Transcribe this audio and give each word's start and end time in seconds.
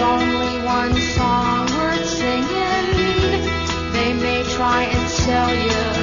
Only 0.00 0.62
one 0.64 0.96
song 0.96 1.66
worth 1.76 2.08
singing. 2.08 3.42
They 3.92 4.12
may 4.12 4.44
try 4.54 4.84
and 4.84 5.10
sell 5.10 5.54
you, 5.54 5.97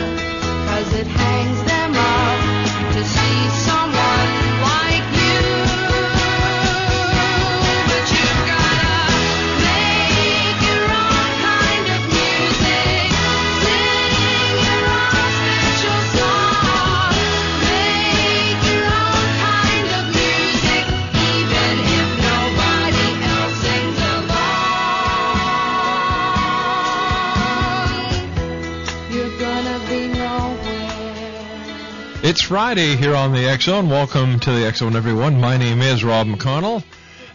Friday 32.46 32.96
here 32.96 33.16
on 33.16 33.32
the 33.32 33.58
Zone. 33.60 33.90
Welcome 33.90 34.40
to 34.42 34.52
the 34.52 34.72
Zone, 34.72 34.96
everyone. 34.96 35.42
My 35.42 35.58
name 35.58 35.82
is 35.82 36.04
Rob 36.04 36.28
McConnell, 36.28 36.84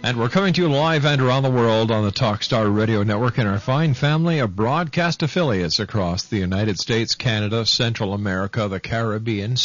and 0.05 0.17
we're 0.17 0.29
coming 0.29 0.53
to 0.53 0.63
you 0.63 0.69
live 0.69 1.05
and 1.05 1.21
around 1.21 1.43
the 1.43 1.51
world 1.51 1.91
on 1.91 2.05
the 2.05 2.13
Talkstar 2.13 2.73
Radio 2.73 3.03
Network 3.03 3.37
and 3.37 3.49
our 3.49 3.59
fine 3.59 3.95
family 3.95 4.39
of 4.39 4.55
broadcast 4.55 5.25
affiliates 5.25 5.81
across 5.81 6.23
the 6.23 6.37
United 6.37 6.79
States, 6.79 7.17
Canada, 7.17 7.67
Central 7.67 8.15
America, 8.15 8.69
the 8.69 8.79
Caribbean. 8.79 9.57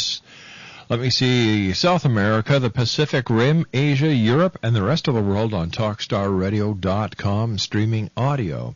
Let 0.88 0.98
me 0.98 1.10
see, 1.10 1.72
South 1.74 2.04
America, 2.04 2.58
the 2.58 2.68
Pacific 2.68 3.30
Rim, 3.30 3.66
Asia, 3.72 4.12
Europe, 4.12 4.58
and 4.64 4.74
the 4.74 4.82
rest 4.82 5.06
of 5.06 5.14
the 5.14 5.22
world 5.22 5.54
on 5.54 5.70
TalkstarRadio.com 5.70 7.58
streaming 7.58 8.10
audio. 8.16 8.74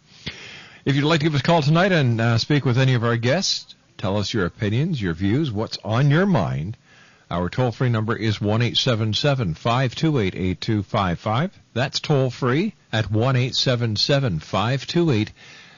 If 0.84 0.94
you'd 0.94 1.04
like 1.04 1.18
to 1.18 1.26
give 1.26 1.34
us 1.34 1.40
a 1.40 1.42
call 1.42 1.62
tonight 1.62 1.90
and 1.90 2.20
uh, 2.20 2.38
speak 2.38 2.64
with 2.64 2.78
any 2.78 2.94
of 2.94 3.02
our 3.02 3.16
guests, 3.16 3.74
tell 4.00 4.16
us 4.16 4.32
your 4.32 4.46
opinions, 4.46 5.00
your 5.00 5.14
views, 5.14 5.52
what's 5.52 5.78
on 5.84 6.10
your 6.10 6.26
mind. 6.26 6.76
Our 7.30 7.50
toll 7.50 7.70
free 7.70 7.90
number 7.90 8.16
is 8.16 8.40
1 8.40 8.62
877 8.62 9.54
528 9.54 10.34
8255. 10.34 11.60
That's 11.74 12.00
toll 12.00 12.30
free 12.30 12.74
at 12.92 13.10
1 13.10 13.36
877 13.36 14.40
528 14.40 15.30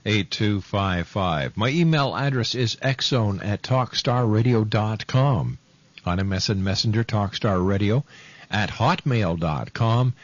8255. 0.07 1.57
My 1.57 1.69
email 1.69 2.17
address 2.17 2.55
is 2.55 2.77
xzone 2.77 3.45
at 3.45 3.63
talkstarradio.com. 3.63 5.59
On 6.05 6.19
MSN 6.19 6.59
Messenger, 6.59 7.05
Talkstar 7.05 7.65
Radio 7.65 8.05
at 8.51 8.71
hotmail.com. 8.71 10.15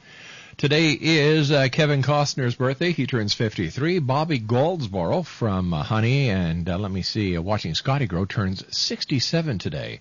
Today 0.59 0.93
is 0.93 1.51
uh, 1.51 1.69
Kevin 1.73 2.03
Costner's 2.03 2.55
birthday. 2.55 2.93
He 2.93 3.07
turns 3.07 3.33
53. 3.33 4.01
Bobby 4.01 4.39
Goldsboro 4.39 5.23
from 5.23 5.73
uh, 5.73 5.83
Honey 5.83 6.29
and 6.29 6.69
uh, 6.69 6.79
let 6.79 6.91
me 6.91 7.01
see, 7.01 7.37
uh, 7.37 7.41
Watching 7.41 7.75
Scotty 7.75 8.07
Grow 8.07 8.27
turns 8.27 8.63
67 8.77 9.59
today. 9.59 10.01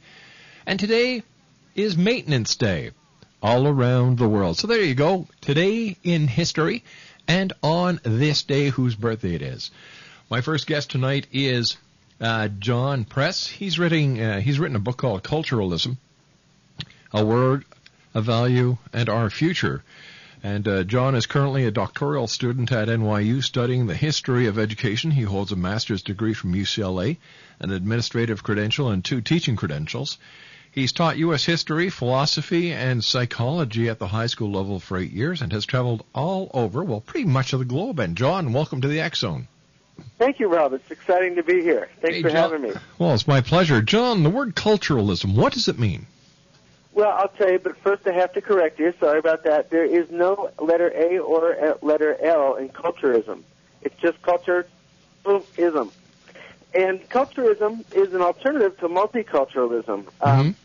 And 0.65 0.79
today 0.79 1.23
is 1.73 1.97
Maintenance 1.97 2.55
Day 2.57 2.91
all 3.41 3.65
around 3.65 4.17
the 4.17 4.27
world. 4.27 4.57
So 4.57 4.67
there 4.67 4.83
you 4.83 4.93
go. 4.93 5.27
Today 5.41 5.95
in 6.03 6.27
history 6.27 6.83
and 7.29 7.53
on 7.63 8.01
this 8.03 8.43
day 8.43 8.69
whose 8.69 8.95
birthday 8.95 9.35
it 9.35 9.41
is. 9.41 9.71
My 10.29 10.41
first 10.41 10.67
guest 10.67 10.91
tonight 10.91 11.27
is 11.31 11.77
uh, 12.23 12.47
John 12.47 13.03
Press. 13.03 13.47
He's 13.47 13.77
writing 13.77 14.21
uh, 14.21 14.39
he's 14.39 14.57
written 14.57 14.77
a 14.77 14.79
book 14.79 14.97
called 14.97 15.23
Culturalism, 15.23 15.97
a 17.11 17.25
word, 17.25 17.65
a 18.13 18.21
value, 18.21 18.77
and 18.93 19.09
our 19.09 19.29
future. 19.29 19.83
And 20.41 20.67
uh, 20.67 20.83
John 20.83 21.15
is 21.15 21.25
currently 21.25 21.65
a 21.65 21.71
doctoral 21.71 22.27
student 22.27 22.71
at 22.71 22.87
NYU 22.87 23.43
studying 23.43 23.87
the 23.87 23.95
history 23.95 24.47
of 24.47 24.57
education. 24.57 25.11
He 25.11 25.23
holds 25.23 25.51
a 25.51 25.57
master's 25.57 26.01
degree 26.01 26.33
from 26.33 26.53
UCLA, 26.53 27.17
an 27.59 27.71
administrative 27.71 28.41
credential, 28.43 28.89
and 28.89 29.03
two 29.03 29.21
teaching 29.21 29.55
credentials. 29.57 30.17
He's 30.71 30.91
taught 30.91 31.17
U.S. 31.17 31.45
history, 31.45 31.89
philosophy, 31.89 32.71
and 32.71 33.03
psychology 33.03 33.89
at 33.89 33.99
the 33.99 34.07
high 34.07 34.27
school 34.27 34.51
level 34.51 34.79
for 34.79 34.97
eight 34.97 35.11
years 35.11 35.41
and 35.41 35.51
has 35.53 35.65
traveled 35.65 36.03
all 36.15 36.49
over, 36.53 36.83
well, 36.83 37.01
pretty 37.01 37.27
much 37.27 37.53
of 37.53 37.59
the 37.59 37.65
globe. 37.65 37.99
And 37.99 38.17
John, 38.17 38.53
welcome 38.53 38.81
to 38.81 38.87
the 38.87 39.01
X 39.01 39.19
Zone. 39.19 39.47
Thank 40.17 40.39
you, 40.39 40.47
Rob. 40.47 40.73
It's 40.73 40.89
exciting 40.91 41.35
to 41.35 41.43
be 41.43 41.61
here. 41.61 41.89
Thanks 42.01 42.17
Hey, 42.17 42.21
for 42.21 42.29
John. 42.29 42.51
having 42.51 42.61
me. 42.61 42.71
Well, 42.97 43.13
it's 43.13 43.27
my 43.27 43.41
pleasure. 43.41 43.81
John, 43.81 44.23
the 44.23 44.29
word 44.29 44.55
culturalism, 44.55 45.35
what 45.35 45.53
does 45.53 45.67
it 45.67 45.77
mean? 45.79 46.05
Well, 46.93 47.09
I'll 47.09 47.27
tell 47.29 47.51
you, 47.51 47.59
but 47.59 47.75
first 47.77 48.07
I 48.07 48.11
have 48.13 48.33
to 48.33 48.41
correct 48.41 48.79
you. 48.79 48.93
Sorry 48.99 49.17
about 49.19 49.43
that. 49.45 49.71
There 49.71 49.83
is 49.83 50.11
no 50.11 50.51
letter 50.59 50.91
A 50.95 51.17
or 51.17 51.55
uh, 51.59 51.73
letter 51.81 52.15
L 52.21 52.55
in 52.55 52.69
culturism. 52.69 53.41
It's 53.81 53.99
just 53.99 54.21
culturism. 54.21 54.67
And 56.75 57.09
culturism 57.09 57.83
is 57.93 58.13
an 58.13 58.21
alternative 58.21 58.77
to 58.79 58.89
multiculturalism. 58.89 60.05
Um, 60.21 60.55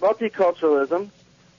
multiculturalism 0.00 1.10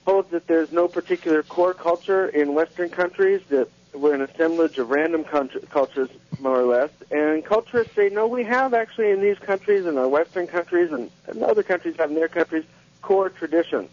holds 0.04 0.30
that 0.30 0.46
there's 0.46 0.72
no 0.72 0.88
particular 0.88 1.42
core 1.42 1.74
culture 1.74 2.26
in 2.28 2.54
Western 2.54 2.90
countries, 2.90 3.40
that 3.50 3.68
we're 3.94 4.14
an 4.14 4.22
assemblage 4.22 4.78
of 4.78 4.90
random 4.90 5.24
cultures 5.24 6.10
more 6.40 6.60
or 6.60 6.64
less. 6.64 6.90
And 7.10 7.44
culturists 7.44 7.94
say, 7.94 8.08
no, 8.08 8.26
we 8.26 8.44
have 8.44 8.74
actually 8.74 9.10
in 9.10 9.20
these 9.20 9.38
countries, 9.38 9.86
in 9.86 9.98
our 9.98 10.08
Western 10.08 10.46
countries, 10.46 10.92
and, 10.92 11.10
and 11.26 11.42
other 11.42 11.62
countries 11.62 11.96
have 11.96 12.10
in 12.10 12.16
their 12.16 12.28
countries, 12.28 12.64
core 13.02 13.30
traditions. 13.30 13.90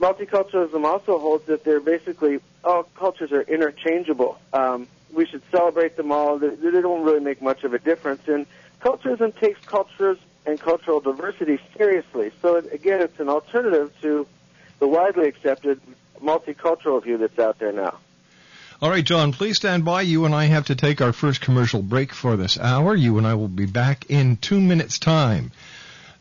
Multiculturalism 0.00 0.84
also 0.84 1.18
holds 1.18 1.46
that 1.46 1.64
they're 1.64 1.80
basically 1.80 2.40
all 2.64 2.84
cultures 2.94 3.32
are 3.32 3.42
interchangeable. 3.42 4.38
Um, 4.52 4.88
we 5.12 5.26
should 5.26 5.42
celebrate 5.50 5.96
them 5.96 6.12
all. 6.12 6.38
They, 6.38 6.48
they 6.48 6.70
don't 6.80 7.02
really 7.02 7.20
make 7.20 7.42
much 7.42 7.64
of 7.64 7.74
a 7.74 7.78
difference. 7.78 8.26
And 8.26 8.46
culturism 8.80 9.38
takes 9.38 9.60
cultures 9.66 10.18
and 10.46 10.58
cultural 10.58 11.00
diversity 11.00 11.58
seriously. 11.76 12.32
So 12.40 12.56
it, 12.56 12.72
again, 12.72 13.02
it's 13.02 13.20
an 13.20 13.28
alternative 13.28 13.92
to 14.02 14.26
the 14.78 14.88
widely 14.88 15.28
accepted 15.28 15.80
multicultural 16.22 17.02
view 17.02 17.18
that's 17.18 17.38
out 17.38 17.58
there 17.58 17.72
now. 17.72 17.98
All 18.82 18.88
right, 18.88 19.04
John, 19.04 19.34
please 19.34 19.56
stand 19.56 19.84
by. 19.84 20.00
You 20.00 20.24
and 20.24 20.34
I 20.34 20.46
have 20.46 20.68
to 20.68 20.74
take 20.74 21.02
our 21.02 21.12
first 21.12 21.42
commercial 21.42 21.82
break 21.82 22.14
for 22.14 22.38
this 22.38 22.58
hour. 22.58 22.94
You 22.94 23.18
and 23.18 23.26
I 23.26 23.34
will 23.34 23.46
be 23.46 23.66
back 23.66 24.06
in 24.08 24.38
two 24.38 24.58
minutes' 24.58 24.98
time. 24.98 25.52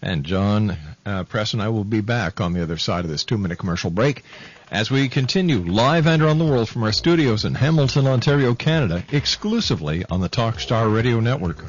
And 0.00 0.24
John 0.24 0.78
uh, 1.04 1.24
Press 1.24 1.52
and 1.52 1.60
I 1.60 1.68
will 1.68 1.84
be 1.84 2.00
back 2.00 2.40
on 2.40 2.54
the 2.54 2.62
other 2.62 2.78
side 2.78 3.04
of 3.04 3.10
this 3.10 3.24
two-minute 3.24 3.58
commercial 3.58 3.90
break 3.90 4.24
as 4.70 4.90
we 4.90 5.10
continue 5.10 5.58
live 5.58 6.06
and 6.06 6.22
around 6.22 6.38
the 6.38 6.46
world 6.46 6.70
from 6.70 6.82
our 6.82 6.92
studios 6.92 7.44
in 7.44 7.54
Hamilton, 7.54 8.06
Ontario, 8.06 8.54
Canada, 8.54 9.04
exclusively 9.12 10.02
on 10.08 10.22
the 10.22 10.30
Talkstar 10.30 10.90
Radio 10.90 11.20
Network. 11.20 11.62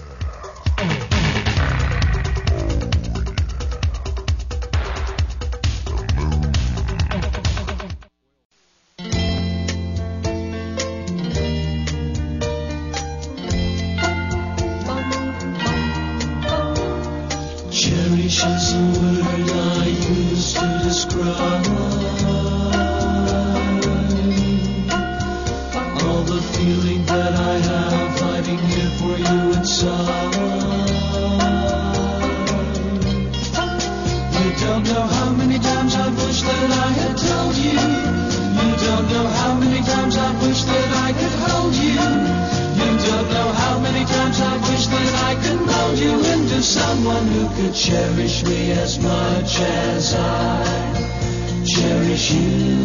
Someone 47.03 47.27
who 47.27 47.49
could 47.55 47.75
cherish 47.75 48.45
me 48.45 48.71
as 48.71 48.97
much 48.97 49.59
as 49.59 50.15
I 50.15 51.63
cherish 51.65 52.31
you. 52.31 52.83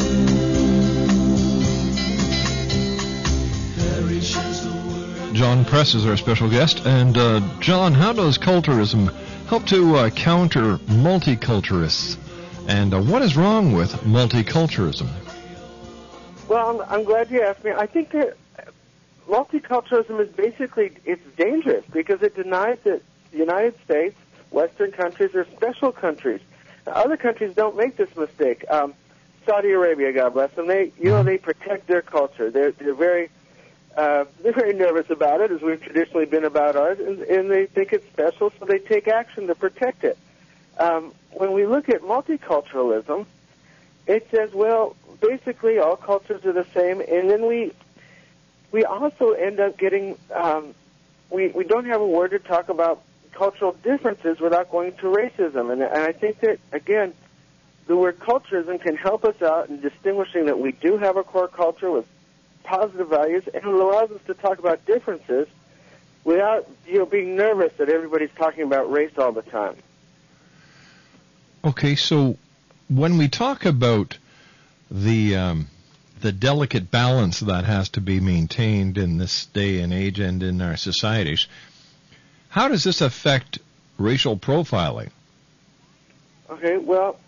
Cherish 3.77 4.37
is 4.37 4.65
the 4.65 4.73
word. 4.89 5.35
John 5.37 5.65
Press 5.65 5.95
is 5.95 6.05
our 6.05 6.17
special 6.17 6.51
guest. 6.51 6.85
And 6.85 7.17
uh, 7.17 7.41
John, 7.61 7.95
how 7.95 8.13
does 8.13 8.39
culturism 8.39 9.15
help 9.47 9.67
to 9.67 9.95
uh, 9.95 10.11
counter 10.11 10.79
multiculturists? 10.89 12.17
And 12.67 12.95
uh, 12.95 13.01
what 13.01 13.23
is 13.23 13.37
wrong 13.37 13.73
with 13.73 13.93
multiculturalism? 14.03 15.09
Well, 16.49 16.83
I'm, 16.83 16.93
I'm 16.93 17.05
glad 17.05 17.31
you 17.31 17.43
asked 17.43 17.63
me. 17.63 17.71
I 17.71 17.87
think 17.87 18.11
that 18.11 18.37
multiculturalism 19.29 20.19
is 20.21 20.29
basically 20.31 20.97
it's 21.05 21.23
dangerous 21.37 21.85
because 21.93 22.21
it 22.23 22.35
denies 22.35 22.79
that 22.83 23.03
the 23.31 23.39
United 23.39 23.75
States, 23.85 24.19
Western 24.51 24.93
countries 24.93 25.35
are 25.35 25.47
special 25.57 25.93
countries. 25.93 26.41
Other 26.87 27.17
countries 27.17 27.55
don't 27.55 27.77
make 27.77 27.97
this 27.97 28.15
mistake. 28.17 28.65
Um, 28.71 28.95
Saudi 29.45 29.71
Arabia, 29.71 30.13
God 30.13 30.35
bless 30.35 30.53
them, 30.53 30.67
they 30.67 30.93
you 30.99 31.11
know 31.11 31.23
they 31.23 31.39
protect 31.39 31.87
their 31.87 32.03
culture. 32.03 32.51
They're 32.51 32.73
they're 32.73 32.95
very 32.95 33.31
uh, 33.97 34.25
they're 34.43 34.53
very 34.53 34.75
nervous 34.75 35.11
about 35.11 35.41
it, 35.41 35.51
as 35.51 35.61
we've 35.61 35.83
traditionally 35.83 36.27
been 36.27 36.45
about 36.45 36.77
ours, 36.77 36.99
and, 36.99 37.23
and 37.23 37.51
they 37.51 37.67
think 37.67 37.93
it's 37.93 38.07
special, 38.07 38.53
so 38.59 38.65
they 38.65 38.79
take 38.79 39.09
action 39.09 39.47
to 39.47 39.55
protect 39.55 40.05
it. 40.05 40.19
Um, 40.79 41.13
when 41.33 41.53
we 41.53 41.67
look 41.67 41.89
at 41.89 42.03
multiculturalism, 42.03 43.27
it 44.07 44.29
says, 44.31 44.53
well, 44.53 44.97
basically 45.21 45.79
all 45.79 45.97
cultures 45.97 46.45
are 46.45 46.53
the 46.53 46.67
same, 46.75 47.01
and 47.01 47.29
then 47.31 47.47
we 47.47 47.73
we 48.71 48.85
also 48.85 49.33
end 49.33 49.61
up 49.61 49.79
getting 49.79 50.17
um, 50.35 50.75
we 51.31 51.49
we 51.49 51.65
don't 51.65 51.87
have 51.87 52.01
a 52.01 52.07
word 52.07 52.31
to 52.31 52.39
talk 52.39 52.69
about 52.69 53.03
cultural 53.33 53.73
differences 53.73 54.41
without 54.41 54.71
going 54.71 54.93
to 54.97 55.03
racism, 55.05 55.73
and, 55.73 55.83
and 55.83 56.03
I 56.03 56.13
think 56.13 56.41
that 56.41 56.59
again, 56.73 57.15
the 57.87 57.97
word 57.97 58.19
culturism 58.19 58.81
can 58.81 58.97
help 58.97 59.25
us 59.25 59.41
out 59.43 59.69
in 59.69 59.81
distinguishing 59.81 60.47
that 60.47 60.59
we 60.59 60.73
do 60.73 60.99
have 60.99 61.17
a 61.17 61.25
core 61.25 61.49
culture 61.49 61.91
with 61.91 62.07
positive 62.63 63.09
values, 63.09 63.45
and 63.47 63.57
it 63.57 63.65
allows 63.65 64.11
us 64.11 64.21
to 64.27 64.35
talk 64.35 64.59
about 64.59 64.85
differences 64.85 65.49
without 66.25 66.69
you 66.87 66.99
know 66.99 67.07
being 67.07 67.37
nervous 67.37 67.73
that 67.79 67.89
everybody's 67.89 68.31
talking 68.37 68.63
about 68.63 68.91
race 68.91 69.13
all 69.17 69.33
the 69.33 69.43
time. 69.43 69.77
Okay, 71.65 71.97
so 71.97 72.37
when 72.89 73.19
we 73.19 73.29
talk 73.29 73.65
about 73.65 74.19
the 74.91 75.37
um, 75.37 75.69
the 76.21 76.33
delicate 76.33 76.91
balance 76.91 77.41
that 77.41 77.65
has 77.65 77.89
to 77.91 78.01
be 78.01 78.21
maintained 78.21 78.99
in 78.99 79.19
this 79.19 79.47
day 79.47 79.81
and 79.81 79.93
age 79.93 80.21
and 80.21 80.43
in 80.43 80.61
our 80.61 80.77
societies, 80.77 81.47
how 82.49 82.69
does 82.69 82.85
this 82.85 83.01
affect 83.01 83.59
racial 83.99 84.37
profiling? 84.37 85.11
Okay, 86.51 86.79
well, 86.79 87.19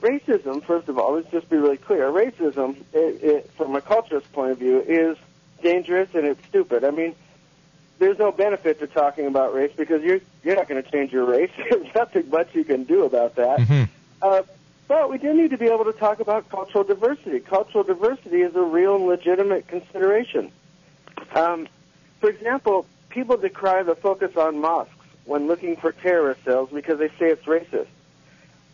racism, 0.00 0.64
first 0.64 0.88
of 0.88 0.98
all, 0.98 1.14
let's 1.14 1.30
just 1.30 1.48
be 1.50 1.56
really 1.56 1.76
clear. 1.76 2.10
Racism, 2.10 2.76
it, 2.92 3.22
it, 3.22 3.50
from 3.56 3.76
a 3.76 3.80
culturist 3.80 4.30
point 4.32 4.52
of 4.52 4.58
view, 4.58 4.80
is 4.80 5.16
dangerous 5.62 6.08
and 6.14 6.26
it's 6.26 6.44
stupid. 6.46 6.84
I 6.84 6.90
mean, 6.90 7.14
there's 7.98 8.18
no 8.18 8.32
benefit 8.32 8.78
to 8.80 8.86
talking 8.86 9.26
about 9.26 9.54
race 9.54 9.72
because 9.76 10.02
you're 10.02 10.20
you're 10.44 10.56
not 10.56 10.68
going 10.68 10.82
to 10.82 10.90
change 10.90 11.12
your 11.12 11.24
race. 11.24 11.50
There's 11.56 11.94
nothing 11.94 12.30
much 12.30 12.54
you 12.54 12.64
can 12.64 12.84
do 12.84 13.04
about 13.04 13.34
that. 13.34 13.58
Mm-hmm. 13.58 13.84
Uh, 14.22 14.42
but 14.86 15.10
we 15.10 15.18
do 15.18 15.34
need 15.34 15.50
to 15.50 15.58
be 15.58 15.66
able 15.66 15.84
to 15.84 15.92
talk 15.92 16.20
about 16.20 16.48
cultural 16.48 16.84
diversity. 16.84 17.40
Cultural 17.40 17.84
diversity 17.84 18.42
is 18.42 18.54
a 18.54 18.62
real 18.62 18.96
and 18.96 19.06
legitimate 19.06 19.66
consideration. 19.66 20.50
Um, 21.34 21.68
for 22.20 22.30
example, 22.30 22.86
people 23.18 23.36
decry 23.36 23.82
the 23.82 23.96
focus 23.96 24.36
on 24.36 24.60
mosques 24.60 24.94
when 25.24 25.48
looking 25.48 25.74
for 25.74 25.90
terrorist 25.90 26.44
cells 26.44 26.70
because 26.72 27.00
they 27.00 27.08
say 27.18 27.30
it's 27.30 27.44
racist. 27.46 27.88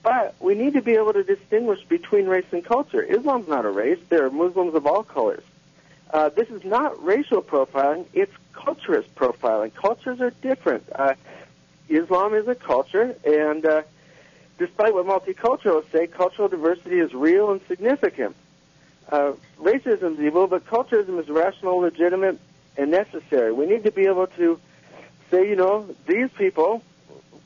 But 0.02 0.34
we 0.38 0.54
need 0.54 0.74
to 0.74 0.82
be 0.82 0.92
able 0.92 1.14
to 1.14 1.24
distinguish 1.24 1.82
between 1.84 2.26
race 2.26 2.44
and 2.52 2.62
culture. 2.62 3.02
Islam's 3.02 3.48
not 3.48 3.64
a 3.64 3.70
race. 3.70 3.98
There 4.10 4.26
are 4.26 4.30
Muslims 4.30 4.74
of 4.74 4.86
all 4.86 5.02
colors. 5.02 5.42
Uh, 6.12 6.28
this 6.28 6.50
is 6.50 6.62
not 6.62 7.02
racial 7.02 7.40
profiling. 7.40 8.04
It's 8.12 8.34
culturist 8.52 9.08
profiling. 9.16 9.72
Cultures 9.72 10.20
are 10.20 10.28
different. 10.42 10.84
Uh, 10.94 11.14
Islam 11.88 12.34
is 12.34 12.46
a 12.46 12.54
culture, 12.54 13.16
and 13.24 13.64
uh, 13.64 13.82
despite 14.58 14.92
what 14.92 15.06
multiculturalists 15.06 15.90
say, 15.90 16.06
cultural 16.06 16.48
diversity 16.48 16.98
is 16.98 17.14
real 17.14 17.50
and 17.50 17.62
significant. 17.66 18.36
Uh, 19.08 19.32
racism 19.58 20.18
is 20.18 20.20
evil, 20.20 20.46
but 20.48 20.66
culturism 20.66 21.18
is 21.18 21.30
rational, 21.30 21.78
legitimate, 21.78 22.38
and 22.76 22.90
necessary. 22.90 23.52
We 23.52 23.66
need 23.66 23.84
to 23.84 23.90
be 23.90 24.06
able 24.06 24.26
to 24.28 24.60
say, 25.30 25.48
you 25.48 25.56
know, 25.56 25.94
these 26.06 26.30
people 26.30 26.82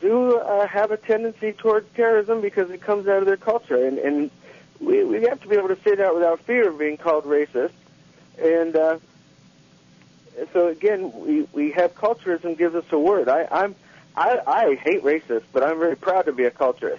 do 0.00 0.38
uh, 0.38 0.66
have 0.66 0.90
a 0.90 0.96
tendency 0.96 1.52
towards 1.52 1.88
terrorism 1.94 2.40
because 2.40 2.70
it 2.70 2.80
comes 2.80 3.08
out 3.08 3.18
of 3.18 3.26
their 3.26 3.36
culture, 3.36 3.86
and, 3.86 3.98
and 3.98 4.30
we, 4.80 5.04
we 5.04 5.22
have 5.22 5.40
to 5.42 5.48
be 5.48 5.56
able 5.56 5.68
to 5.68 5.78
say 5.82 5.94
that 5.94 6.14
without 6.14 6.40
fear 6.40 6.68
of 6.68 6.78
being 6.78 6.96
called 6.96 7.24
racist. 7.24 7.72
And 8.40 8.76
uh, 8.76 8.98
so 10.52 10.68
again, 10.68 11.12
we, 11.14 11.42
we 11.52 11.72
have 11.72 11.94
culturism 11.94 12.56
gives 12.56 12.74
us 12.74 12.84
a 12.92 12.98
word. 12.98 13.28
I, 13.28 13.48
I'm 13.50 13.74
I, 14.18 14.40
I 14.46 14.74
hate 14.74 15.04
racists, 15.04 15.44
but 15.52 15.62
I'm 15.62 15.78
very 15.78 15.96
proud 15.96 16.26
to 16.26 16.32
be 16.32 16.44
a 16.44 16.50
culturist. 16.50 16.98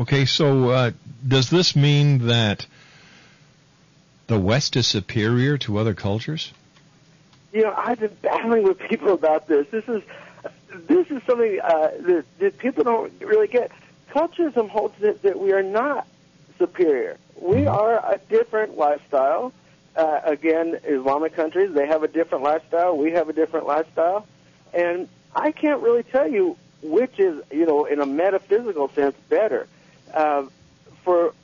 Okay, 0.00 0.24
so 0.24 0.70
uh, 0.70 0.90
does 1.26 1.50
this 1.50 1.76
mean 1.76 2.26
that 2.26 2.66
the 4.26 4.38
West 4.38 4.76
is 4.76 4.86
superior 4.86 5.56
to 5.58 5.78
other 5.78 5.94
cultures? 5.94 6.52
You 7.52 7.62
know, 7.62 7.74
I've 7.76 8.00
been 8.00 8.16
battling 8.20 8.64
with 8.64 8.78
people 8.78 9.12
about 9.12 9.48
this. 9.48 9.66
This 9.70 9.88
is 9.88 10.02
this 10.86 11.10
is 11.10 11.22
something 11.24 11.60
uh, 11.60 11.90
that, 12.00 12.24
that 12.38 12.58
people 12.58 12.84
don't 12.84 13.12
really 13.20 13.48
get. 13.48 13.70
Culturism 14.10 14.68
holds 14.68 14.98
that, 15.00 15.22
that 15.22 15.38
we 15.38 15.52
are 15.52 15.62
not 15.62 16.06
superior. 16.58 17.16
We 17.40 17.66
are 17.66 17.96
a 17.96 18.18
different 18.28 18.76
lifestyle. 18.76 19.52
Uh, 19.96 20.20
again, 20.24 20.78
Islamic 20.84 21.34
countries, 21.34 21.72
they 21.72 21.86
have 21.86 22.02
a 22.02 22.08
different 22.08 22.44
lifestyle. 22.44 22.96
We 22.96 23.12
have 23.12 23.28
a 23.28 23.32
different 23.32 23.66
lifestyle. 23.66 24.26
And 24.72 25.08
I 25.34 25.52
can't 25.52 25.82
really 25.82 26.02
tell 26.02 26.28
you 26.28 26.56
which 26.82 27.18
is, 27.18 27.42
you 27.50 27.66
know, 27.66 27.84
in 27.86 28.00
a 28.00 28.06
metaphysical 28.06 28.88
sense, 28.90 29.16
better. 29.28 29.66
Uh, 30.14 30.44
for 31.02 31.34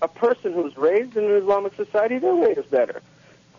a 0.00 0.08
person 0.08 0.52
who's 0.52 0.76
raised 0.76 1.16
in 1.16 1.24
an 1.24 1.32
Islamic 1.32 1.74
society, 1.74 2.18
their 2.18 2.34
way 2.34 2.52
is 2.52 2.66
better. 2.66 3.02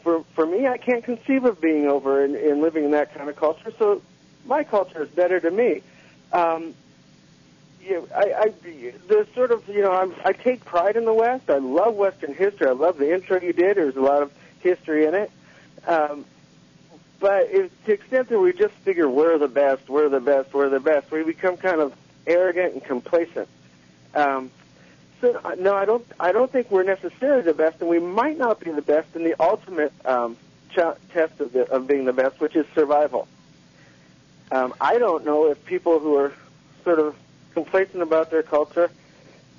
For 0.05 0.23
for 0.35 0.45
me, 0.45 0.67
I 0.67 0.77
can't 0.77 1.03
conceive 1.03 1.45
of 1.45 1.59
being 1.59 1.87
over 1.87 2.23
and, 2.23 2.35
and 2.35 2.61
living 2.61 2.85
in 2.85 2.91
that 2.91 3.15
kind 3.15 3.27
of 3.27 3.35
culture. 3.35 3.73
So 3.79 4.03
my 4.45 4.63
culture 4.63 5.01
is 5.01 5.09
better 5.09 5.39
to 5.39 5.49
me. 5.49 5.81
Um, 6.31 6.75
you 7.81 7.93
know, 7.93 8.07
I, 8.15 8.33
I 8.33 8.53
the 9.07 9.25
sort 9.33 9.49
of 9.49 9.67
you 9.67 9.81
know 9.81 9.91
I'm, 9.91 10.13
I 10.23 10.33
take 10.33 10.63
pride 10.63 10.95
in 10.95 11.05
the 11.05 11.13
West. 11.13 11.49
I 11.49 11.57
love 11.57 11.95
Western 11.95 12.35
history. 12.35 12.67
I 12.67 12.73
love 12.73 12.99
the 12.99 13.15
intro 13.15 13.41
you 13.41 13.51
did. 13.51 13.77
There's 13.77 13.95
a 13.95 14.01
lot 14.01 14.21
of 14.21 14.31
history 14.59 15.07
in 15.07 15.15
it. 15.15 15.31
Um, 15.87 16.23
but 17.19 17.47
if, 17.49 17.71
to 17.71 17.85
the 17.87 17.93
extent 17.93 18.29
that 18.29 18.39
we 18.39 18.53
just 18.53 18.75
figure 18.75 19.09
we're 19.09 19.39
the 19.39 19.47
best, 19.47 19.89
we're 19.89 20.09
the 20.09 20.19
best, 20.19 20.53
we're 20.53 20.69
the 20.69 20.79
best, 20.79 21.09
we 21.09 21.23
become 21.23 21.57
kind 21.57 21.81
of 21.81 21.95
arrogant 22.27 22.73
and 22.73 22.83
complacent. 22.83 23.47
Um, 24.13 24.51
uh, 25.25 25.55
no, 25.57 25.75
I 25.75 25.85
don't. 25.85 26.05
I 26.19 26.31
don't 26.31 26.51
think 26.51 26.71
we're 26.71 26.83
necessarily 26.83 27.41
the 27.41 27.53
best, 27.53 27.81
and 27.81 27.89
we 27.89 27.99
might 27.99 28.37
not 28.37 28.59
be 28.59 28.71
the 28.71 28.81
best 28.81 29.15
in 29.15 29.23
the 29.23 29.35
ultimate 29.41 29.93
um, 30.05 30.37
ch- 30.71 30.97
test 31.11 31.39
of, 31.39 31.53
the, 31.53 31.69
of 31.71 31.87
being 31.87 32.05
the 32.05 32.13
best, 32.13 32.39
which 32.39 32.55
is 32.55 32.65
survival. 32.75 33.27
Um, 34.51 34.73
I 34.79 34.97
don't 34.99 35.25
know 35.25 35.49
if 35.49 35.63
people 35.65 35.99
who 35.99 36.15
are 36.17 36.33
sort 36.83 36.99
of 36.99 37.15
complacent 37.53 38.03
about 38.03 38.29
their 38.31 38.43
culture, 38.43 38.89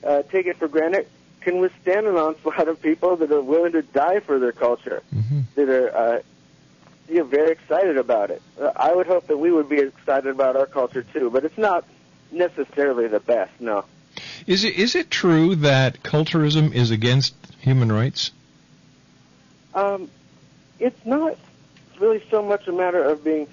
uh, 0.05 0.23
take 0.23 0.47
it 0.47 0.57
for 0.59 0.69
granted, 0.69 1.09
can 1.41 1.59
withstand 1.59 2.07
an 2.07 2.17
onslaught 2.17 2.69
of 2.69 2.81
people 2.81 3.17
that 3.17 3.31
are 3.33 3.41
willing 3.43 3.73
to 3.73 3.83
die 3.83 4.21
for 4.21 4.39
their 4.39 4.53
culture, 4.53 5.03
hmm 5.13 5.41
that 5.55 5.69
are 5.69 5.97
uh, 5.97 6.21
you 7.09 7.17
know, 7.19 7.25
very 7.25 7.51
excited 7.53 7.97
about 7.97 8.31
it. 8.31 8.43
Uh, 8.61 8.73
I 8.77 8.95
would 8.95 9.07
hope 9.07 9.27
that 9.29 9.39
we 9.39 9.51
would 9.51 9.69
be 9.69 9.79
excited 9.79 10.27
about 10.29 10.57
our 10.57 10.67
culture 10.67 11.03
too, 11.03 11.31
but 11.31 11.45
it's 11.45 11.57
not 11.59 11.85
necessarily 12.31 13.07
the 13.07 13.21
best. 13.21 13.53
No. 13.61 13.85
Is 14.47 14.65
it 14.65 14.77
is 14.77 14.95
it 14.95 15.11
true 15.11 15.57
that 15.57 16.03
culturism 16.03 16.73
is 16.73 16.91
against 16.91 17.35
human 17.61 17.91
rights? 17.91 18.31
Um, 19.75 20.09
it's 20.79 21.05
not 21.05 21.37
really 21.99 22.23
so 22.31 22.43
much 22.43 22.69
a 22.69 22.73
matter 22.73 23.03
of 23.03 23.25
being 23.25 23.49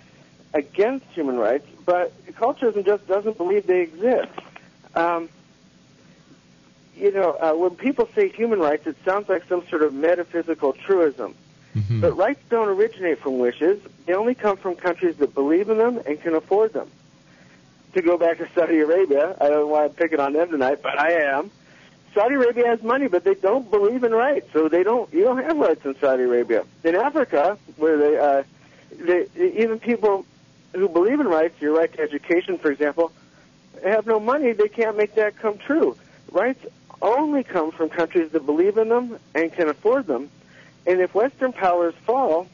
against 0.54 1.06
human 1.08 1.38
rights, 1.38 1.68
but 1.86 2.14
culturism 2.34 2.86
just 2.86 3.08
doesn't 3.08 3.38
believe 3.38 3.66
they 3.66 3.82
exist. 3.82 4.32
Um, 4.96 5.30
you 6.96 7.12
know, 7.12 7.32
uh, 7.32 7.54
when 7.54 7.72
people 7.72 8.08
say 8.14 8.30
human 8.30 8.60
rights, 8.60 8.86
it 8.86 8.96
sounds 9.04 9.28
like 9.28 9.46
some 9.50 9.68
sort 9.68 9.82
of 9.82 9.94
metaphysical 9.94 10.74
truism. 10.74 11.34
Mhm. 11.76 12.02
But 12.02 12.16
rights 12.16 12.42
don't 12.50 12.70
originate 12.70 13.20
from 13.20 13.40
wishes. 13.40 13.82
They 14.06 14.14
only 14.14 14.36
come 14.36 14.58
from 14.58 14.76
countries 14.76 15.16
that 15.18 15.34
believe 15.34 15.70
in 15.70 15.80
them 15.80 16.00
and 16.06 16.22
can 16.22 16.36
afford 16.36 16.74
them. 16.74 16.88
To 17.94 18.02
go 18.02 18.18
back 18.18 18.40
to 18.40 18.48
Saudi 18.56 18.80
Arabia, 18.80 19.36
I 19.40 19.50
don't 19.50 19.60
know 19.60 19.68
why 19.68 19.86
I'm 19.86 19.92
picking 19.92 20.20
on 20.20 20.34
them 20.34 20.50
tonight, 20.50 20.80
but 20.82 20.98
I 21.00 21.12
am. 21.12 21.52
Saudi 22.16 22.36
Arabia 22.36 22.68
has 22.68 22.82
money, 22.82 23.08
but 23.08 23.24
they 23.24 23.36
don't 23.36 23.70
believe 23.70 24.04
in 24.04 24.12
rights, 24.12 24.48
so 24.52 24.68
they 24.68 24.84
don't. 24.84 25.12
You 25.14 25.24
don't 25.24 25.44
have 25.44 25.58
rights 25.58 25.86
in 25.86 25.96
Saudi 26.00 26.24
Arabia. 26.24 26.66
In 26.84 26.96
Africa, 26.96 27.58
where 27.78 27.98
they, 27.98 28.18
uh, 28.18 28.44
they 28.98 29.28
even 29.38 29.80
people 29.80 30.26
who 30.74 30.90
believe 30.90 31.20
in 31.20 31.28
rights, 31.28 31.62
your 31.62 31.76
right 31.76 31.92
to 31.94 32.02
education, 32.02 32.58
for 32.58 32.72
example, 32.72 33.12
have 33.84 34.08
no 34.08 34.20
money. 34.20 34.54
They 34.54 34.70
can't 34.70 34.98
make 34.98 35.16
that 35.16 35.38
come 35.38 35.58
true. 35.60 35.96
Rights 36.32 36.66
only 37.02 37.44
come 37.44 37.72
from 37.72 37.90
countries 37.90 38.32
that 38.32 38.46
believe 38.46 38.78
in 38.78 38.90
them 38.90 39.20
and 39.36 39.54
can 39.54 39.68
afford 39.70 40.08
them. 40.08 40.30
And 40.88 41.00
if 41.00 41.14
Western 41.14 41.54
powers 41.54 41.94
fall, 42.06 42.48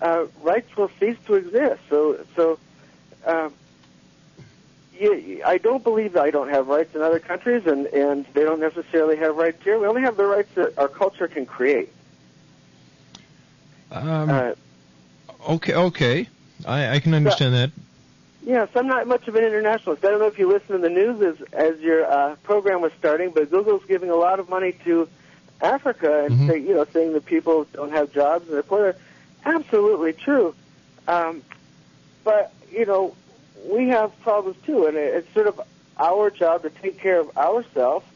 uh, 0.00 0.26
rights 0.40 0.74
will 0.76 0.90
cease 0.98 1.18
to 1.26 1.34
exist. 1.34 1.80
So, 1.90 2.24
so 2.36 2.58
uh, 3.26 3.50
yeah, 5.02 5.48
I 5.48 5.58
don't 5.58 5.82
believe 5.82 6.12
that 6.12 6.22
I 6.22 6.30
don't 6.30 6.48
have 6.50 6.68
rights 6.68 6.94
in 6.94 7.02
other 7.02 7.18
countries, 7.18 7.66
and 7.66 7.86
and 7.88 8.24
they 8.34 8.44
don't 8.44 8.60
necessarily 8.60 9.16
have 9.16 9.36
rights 9.36 9.62
here. 9.64 9.78
We 9.78 9.86
only 9.86 10.02
have 10.02 10.16
the 10.16 10.24
rights 10.26 10.50
that 10.54 10.78
our 10.78 10.88
culture 10.88 11.28
can 11.28 11.46
create. 11.46 11.92
Um, 13.90 14.30
Uh, 14.30 14.52
okay, 15.50 15.74
okay, 15.74 16.28
I, 16.66 16.96
I 16.96 17.00
can 17.00 17.14
understand 17.14 17.54
that. 17.54 17.70
Yes, 18.44 18.68
I'm 18.74 18.86
not 18.88 19.06
much 19.06 19.28
of 19.28 19.36
an 19.36 19.44
internationalist. 19.44 20.04
I 20.04 20.08
don't 20.10 20.18
know 20.18 20.26
if 20.26 20.38
you 20.38 20.48
listen 20.48 20.76
to 20.76 20.78
the 20.78 20.90
news 20.90 21.20
as 21.22 21.36
as 21.52 21.80
your 21.80 22.04
uh, 22.10 22.36
program 22.42 22.80
was 22.80 22.92
starting, 22.98 23.30
but 23.30 23.50
Google's 23.50 23.84
giving 23.86 24.10
a 24.10 24.16
lot 24.16 24.40
of 24.40 24.48
money 24.48 24.72
to 24.84 25.08
Africa 25.60 26.24
and 26.24 26.36
Mhm. 26.38 26.46
say, 26.48 26.58
you 26.58 26.74
know, 26.74 26.84
saying 26.92 27.12
that 27.12 27.24
people 27.24 27.66
don't 27.72 27.92
have 27.92 28.12
jobs 28.12 28.46
and 28.46 28.54
they're 28.54 28.62
poor. 28.64 28.96
Absolutely 29.44 30.12
true. 30.12 30.54
Um, 31.06 31.42
but 32.24 32.52
you 32.72 32.84
know, 32.86 33.14
we 33.64 33.88
have 33.88 34.18
problems 34.22 34.56
too, 34.64 34.86
and 34.86 34.96
it's 34.96 35.32
sort 35.34 35.46
of 35.46 35.60
our 35.98 36.30
job 36.30 36.62
to 36.62 36.70
take 36.70 36.98
care 36.98 37.20
of 37.20 37.36
ourselves. 37.36 38.06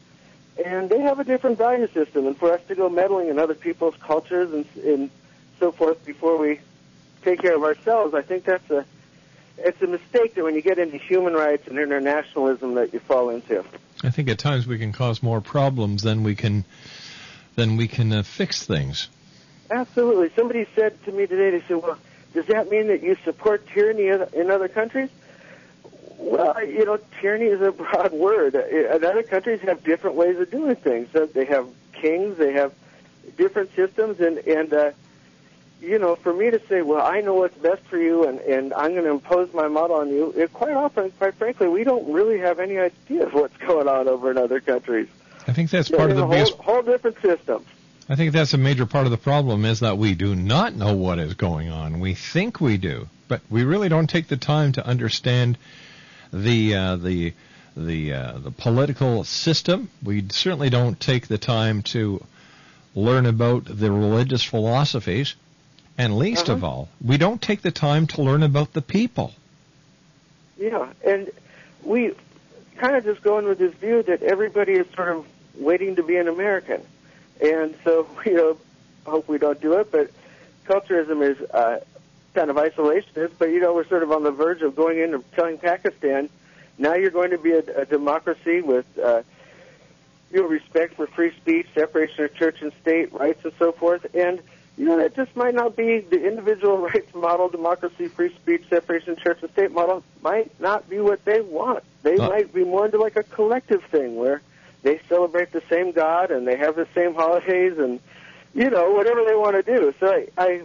And 0.63 0.89
they 0.89 0.99
have 1.01 1.19
a 1.19 1.23
different 1.23 1.57
value 1.57 1.87
system, 1.87 2.25
and 2.25 2.35
for 2.35 2.51
us 2.51 2.61
to 2.67 2.75
go 2.75 2.89
meddling 2.89 3.29
in 3.29 3.37
other 3.37 3.53
people's 3.53 3.95
cultures 3.99 4.51
and, 4.51 4.65
and 4.83 5.09
so 5.59 5.71
forth 5.71 6.03
before 6.03 6.37
we 6.37 6.59
take 7.23 7.41
care 7.41 7.55
of 7.55 7.63
ourselves, 7.63 8.13
I 8.13 8.21
think 8.21 8.45
that's 8.45 8.69
a 8.71 8.85
it's 9.59 9.81
a 9.81 9.87
mistake 9.87 10.35
that 10.35 10.43
when 10.43 10.55
you 10.55 10.61
get 10.61 10.77
into 10.77 10.97
human 10.97 11.33
rights 11.33 11.67
and 11.67 11.79
internationalism 11.79 12.75
that 12.75 12.93
you 12.93 12.99
fall 12.99 13.29
into. 13.29 13.63
I 14.03 14.11
think 14.11 14.29
at 14.29 14.37
times 14.37 14.67
we 14.67 14.77
can 14.77 14.91
cause 14.91 15.23
more 15.23 15.41
problems 15.41 16.03
than 16.03 16.23
we 16.23 16.35
can 16.35 16.63
than 17.55 17.77
we 17.77 17.87
can 17.87 18.13
uh, 18.13 18.23
fix 18.23 18.65
things. 18.65 19.09
Absolutely. 19.69 20.29
Somebody 20.35 20.67
said 20.75 21.03
to 21.05 21.11
me 21.11 21.25
today, 21.25 21.57
they 21.57 21.65
said, 21.67 21.77
well, 21.77 21.97
does 22.33 22.45
that 22.45 22.69
mean 22.69 22.87
that 22.87 23.01
you 23.01 23.17
support 23.23 23.67
tyranny 23.67 24.07
in 24.07 24.25
in 24.33 24.51
other 24.51 24.67
countries? 24.67 25.09
Well, 26.17 26.65
you 26.65 26.85
know, 26.85 26.99
tyranny 27.21 27.45
is 27.45 27.61
a 27.61 27.71
broad 27.83 28.11
word. 28.11 28.55
And 28.55 29.03
other 29.03 29.23
countries 29.23 29.61
have 29.61 29.83
different 29.83 30.15
ways 30.15 30.39
of 30.39 30.49
doing 30.51 30.75
things. 30.75 31.09
They 31.33 31.45
have 31.45 31.67
kings, 31.93 32.37
they 32.37 32.53
have 32.53 32.73
different 33.37 33.75
systems, 33.75 34.19
and, 34.19 34.39
and 34.39 34.73
uh, 34.73 34.91
you 35.81 35.99
know, 35.99 36.15
for 36.15 36.33
me 36.33 36.49
to 36.49 36.59
say, 36.67 36.81
well, 36.81 37.05
I 37.05 37.21
know 37.21 37.35
what's 37.35 37.57
best 37.57 37.83
for 37.83 37.97
you, 37.97 38.27
and, 38.27 38.39
and 38.39 38.73
I'm 38.73 38.91
going 38.91 39.03
to 39.03 39.11
impose 39.11 39.53
my 39.53 39.67
model 39.67 39.97
on 39.97 40.09
you, 40.09 40.33
it, 40.35 40.53
quite 40.53 40.73
often, 40.73 41.11
quite 41.11 41.35
frankly, 41.35 41.67
we 41.67 41.83
don't 41.83 42.11
really 42.11 42.39
have 42.39 42.59
any 42.59 42.77
idea 42.77 43.25
of 43.25 43.33
what's 43.33 43.57
going 43.57 43.87
on 43.87 44.07
over 44.07 44.31
in 44.31 44.37
other 44.37 44.59
countries. 44.59 45.07
I 45.47 45.53
think 45.53 45.69
that's 45.69 45.89
part 45.89 46.09
of 46.09 46.17
the 46.17 46.25
a 46.25 46.27
biggest. 46.27 46.53
whole, 46.53 46.75
whole 46.75 46.83
different 46.83 47.21
system. 47.21 47.65
I 48.09 48.15
think 48.15 48.33
that's 48.33 48.53
a 48.53 48.57
major 48.57 48.85
part 48.85 49.05
of 49.05 49.11
the 49.11 49.17
problem 49.17 49.65
is 49.65 49.81
that 49.81 49.97
we 49.97 50.15
do 50.15 50.35
not 50.35 50.73
know 50.73 50.95
what 50.95 51.19
is 51.19 51.33
going 51.33 51.69
on. 51.69 51.99
We 51.99 52.15
think 52.15 52.59
we 52.59 52.77
do, 52.77 53.07
but 53.27 53.41
we 53.49 53.63
really 53.63 53.89
don't 53.89 54.09
take 54.09 54.27
the 54.27 54.37
time 54.37 54.71
to 54.73 54.85
understand 54.85 55.57
the 56.33 56.75
uh, 56.75 56.95
the 56.97 57.33
the 57.75 58.13
uh, 58.13 58.37
the 58.39 58.51
political 58.51 59.23
system. 59.23 59.89
We 60.03 60.25
certainly 60.29 60.69
don't 60.69 60.99
take 60.99 61.27
the 61.27 61.37
time 61.37 61.83
to 61.93 62.23
learn 62.95 63.25
about 63.25 63.65
the 63.65 63.91
religious 63.91 64.43
philosophies, 64.43 65.35
and 65.97 66.17
least 66.17 66.49
of 66.49 66.63
Uh-huh. 66.63 66.73
all, 66.73 66.89
we 67.03 67.17
don't 67.17 67.41
take 67.41 67.61
the 67.61 67.71
time 67.71 68.07
to 68.07 68.21
learn 68.23 68.43
about 68.43 68.73
the 68.73 68.81
people. 68.81 69.33
Yeah, 70.57 70.87
and 71.05 71.29
we 71.83 72.13
kind 72.77 72.95
of 72.95 73.03
just 73.03 73.21
go 73.21 73.37
in 73.39 73.45
with 73.45 73.59
this 73.59 73.73
view 73.75 74.01
that 74.03 74.23
everybody 74.23 74.73
is 74.73 74.87
sort 74.95 75.09
of 75.09 75.25
waiting 75.55 75.95
to 75.97 76.03
be 76.03 76.17
an 76.17 76.27
American, 76.27 76.81
and 77.41 77.75
so 77.83 78.07
you 78.25 78.33
know, 78.35 78.57
hope 79.05 79.27
we 79.27 79.37
don't 79.37 79.61
do 79.61 79.73
it. 79.73 79.91
But 79.91 80.09
culturism 80.65 81.21
is 81.21 81.39
uh, 81.51 81.79
kind 82.37 82.49
of 82.51 82.55
isolationist. 82.55 83.31
But 83.39 83.49
you 83.49 83.59
know, 83.59 83.73
we're 83.73 83.87
sort 83.87 84.03
of 84.03 84.11
on 84.11 84.23
the 84.23 84.31
verge 84.31 84.61
of 84.61 84.75
going 84.75 84.99
in 84.99 85.13
and 85.15 85.23
telling 85.33 85.57
Pakistan, 85.57 86.29
now 86.77 86.93
you're 86.93 87.11
going 87.11 87.31
to 87.31 87.37
be 87.37 87.51
a, 87.51 87.63
a 87.81 87.85
democracy 87.85 88.61
with. 88.61 88.85
Uh, 88.97 89.23
you 90.29 90.41
know, 90.41 90.47
respect 90.49 90.95
for 90.95 91.07
free 91.07 91.31
speech, 91.37 91.67
separation 91.73 92.25
of 92.25 92.35
church 92.35 92.57
and 92.61 92.73
state, 92.81 93.13
rights 93.13 93.45
and 93.45 93.53
so 93.57 93.71
forth. 93.71 94.05
And, 94.13 94.41
you 94.77 94.83
know, 94.83 94.97
that 94.97 95.15
just 95.15 95.33
might 95.37 95.55
not 95.55 95.77
be 95.77 95.99
the 96.01 96.21
individual 96.27 96.77
rights 96.89 97.15
model, 97.15 97.47
democracy, 97.47 98.09
free 98.09 98.35
speech, 98.35 98.63
separation 98.69 99.11
of 99.11 99.19
church 99.19 99.37
and 99.41 99.49
state 99.53 99.71
model 99.71 100.03
might 100.21 100.51
not 100.59 100.89
be 100.89 100.99
what 100.99 101.23
they 101.23 101.39
want. 101.39 101.81
They 102.03 102.17
Uh. 102.17 102.27
might 102.27 102.53
be 102.53 102.65
more 102.65 102.83
into 102.87 102.97
like 102.97 103.15
a 103.15 103.23
collective 103.23 103.81
thing 103.85 104.17
where 104.17 104.41
they 104.83 104.99
celebrate 105.07 105.53
the 105.53 105.63
same 105.69 105.93
God 105.93 106.29
and 106.29 106.45
they 106.45 106.57
have 106.57 106.75
the 106.75 106.87
same 106.93 107.13
holidays 107.15 107.77
and, 107.77 108.01
you 108.53 108.69
know, 108.69 108.91
whatever 108.91 109.23
they 109.23 109.33
want 109.35 109.55
to 109.55 109.63
do. 109.63 109.93
So 110.01 110.07
I, 110.11 110.27
I, 110.37 110.61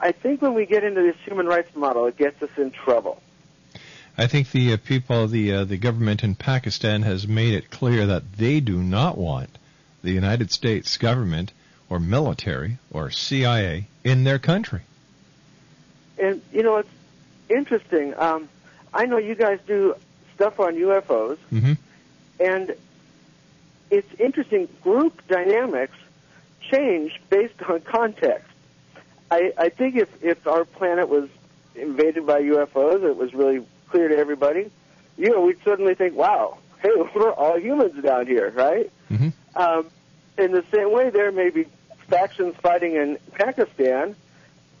I 0.00 0.12
think 0.12 0.42
when 0.42 0.54
we 0.54 0.66
get 0.66 0.84
into 0.84 1.02
this 1.02 1.16
human 1.24 1.46
rights 1.46 1.74
model, 1.74 2.06
it 2.06 2.16
gets 2.16 2.42
us 2.42 2.50
in 2.56 2.70
trouble. 2.70 3.22
I 4.18 4.26
think 4.26 4.50
the 4.50 4.72
uh, 4.72 4.76
people, 4.78 5.26
the 5.26 5.52
uh, 5.52 5.64
the 5.64 5.76
government 5.76 6.24
in 6.24 6.34
Pakistan 6.34 7.02
has 7.02 7.28
made 7.28 7.54
it 7.54 7.70
clear 7.70 8.06
that 8.06 8.32
they 8.34 8.60
do 8.60 8.82
not 8.82 9.18
want 9.18 9.50
the 10.02 10.12
United 10.12 10.50
States 10.50 10.96
government 10.96 11.52
or 11.90 12.00
military 12.00 12.78
or 12.90 13.10
CIA 13.10 13.88
in 14.04 14.24
their 14.24 14.38
country. 14.38 14.80
And 16.18 16.40
you 16.52 16.62
know, 16.62 16.76
it's 16.78 16.88
interesting. 17.50 18.14
Um, 18.16 18.48
I 18.92 19.04
know 19.04 19.18
you 19.18 19.34
guys 19.34 19.60
do 19.66 19.94
stuff 20.34 20.60
on 20.60 20.74
UFOs, 20.76 21.38
hmm 21.50 21.72
and 22.40 22.74
it's 23.90 24.20
interesting. 24.20 24.68
Group 24.82 25.26
dynamics 25.28 25.96
change 26.70 27.20
based 27.30 27.62
on 27.68 27.80
context. 27.80 28.48
I, 29.30 29.52
I 29.58 29.68
think 29.70 29.96
if, 29.96 30.08
if 30.22 30.46
our 30.46 30.64
planet 30.64 31.08
was 31.08 31.28
invaded 31.74 32.26
by 32.26 32.42
UFOs, 32.42 33.02
it 33.04 33.16
was 33.16 33.34
really 33.34 33.64
clear 33.90 34.08
to 34.08 34.16
everybody, 34.16 34.70
you 35.16 35.30
know, 35.30 35.40
we'd 35.40 35.62
suddenly 35.64 35.94
think, 35.94 36.14
wow, 36.14 36.58
hey, 36.80 36.90
we're 37.14 37.32
all 37.32 37.58
humans 37.58 38.02
down 38.02 38.26
here, 38.26 38.50
right? 38.50 38.90
hmm 39.08 39.28
Um, 39.54 39.88
in 40.38 40.52
the 40.52 40.64
same 40.70 40.92
way, 40.92 41.10
there 41.10 41.32
may 41.32 41.50
be 41.50 41.66
factions 42.08 42.54
fighting 42.56 42.94
in 42.94 43.18
Pakistan, 43.32 44.14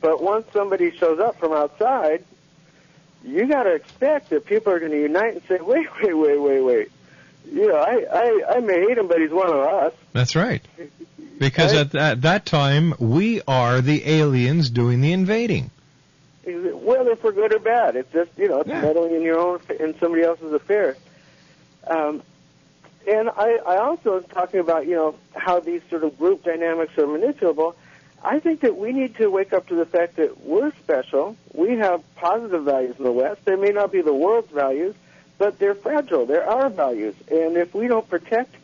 but 0.00 0.22
once 0.22 0.46
somebody 0.52 0.94
shows 0.96 1.18
up 1.18 1.38
from 1.38 1.52
outside, 1.52 2.24
you 3.24 3.48
got 3.48 3.64
to 3.64 3.72
expect 3.74 4.30
that 4.30 4.44
people 4.44 4.72
are 4.72 4.78
going 4.78 4.92
to 4.92 5.00
unite 5.00 5.32
and 5.34 5.42
say, 5.48 5.58
wait, 5.60 5.88
wait, 6.02 6.14
wait, 6.14 6.38
wait, 6.38 6.60
wait. 6.60 6.92
You 7.50 7.68
know, 7.68 7.76
I, 7.76 8.04
I, 8.12 8.56
I 8.56 8.60
may 8.60 8.80
hate 8.86 8.98
him, 8.98 9.08
but 9.08 9.20
he's 9.20 9.30
one 9.30 9.48
of 9.48 9.56
us. 9.56 9.92
That's 10.12 10.36
right. 10.36 10.62
Because 11.38 11.72
Right. 11.72 11.80
at 11.82 11.92
that, 11.92 12.22
that 12.22 12.46
time, 12.46 12.94
we 12.98 13.42
are 13.46 13.80
the 13.80 14.08
aliens 14.08 14.70
doing 14.70 15.00
the 15.00 15.12
invading. 15.12 15.70
Whether 16.44 17.16
for 17.16 17.32
good 17.32 17.52
or 17.52 17.58
bad, 17.58 17.96
it's 17.96 18.12
just 18.12 18.30
you 18.38 18.48
know 18.48 18.60
it's 18.60 18.68
Yeah. 18.68 18.80
meddling 18.80 19.14
in 19.14 19.22
your 19.22 19.38
own 19.38 19.60
in 19.80 19.98
somebody 19.98 20.22
else's 20.22 20.52
affairs. 20.52 20.96
Um, 21.86 22.22
and 23.06 23.28
I, 23.30 23.58
I 23.66 23.76
also 23.78 24.14
was 24.16 24.24
talking 24.32 24.60
about 24.60 24.86
you 24.86 24.94
know 24.94 25.14
how 25.34 25.58
these 25.60 25.82
sort 25.90 26.04
of 26.04 26.16
group 26.18 26.44
dynamics 26.44 26.96
are 26.98 27.02
manipulable. 27.06 27.74
I 28.24 28.38
think 28.38 28.60
that 28.60 28.76
we 28.76 28.92
need 28.92 29.16
to 29.16 29.28
wake 29.28 29.52
up 29.52 29.66
to 29.68 29.74
the 29.74 29.86
fact 29.86 30.16
that 30.16 30.40
we're 30.44 30.70
special. 30.82 31.36
We 31.52 31.76
have 31.78 32.02
positive 32.16 32.62
values 32.64 32.94
in 32.98 33.04
the 33.04 33.12
West. 33.12 33.44
They 33.44 33.56
may 33.56 33.70
not 33.70 33.90
be 33.92 34.00
the 34.00 34.14
world's 34.14 34.50
values, 34.50 34.94
but 35.38 35.58
they're 35.58 35.74
fragile. 35.74 36.26
They're 36.26 36.48
our 36.48 36.68
values, 36.68 37.14
and 37.30 37.56
if 37.56 37.74
we 37.74 37.88
don't 37.88 38.08
protect 38.08 38.54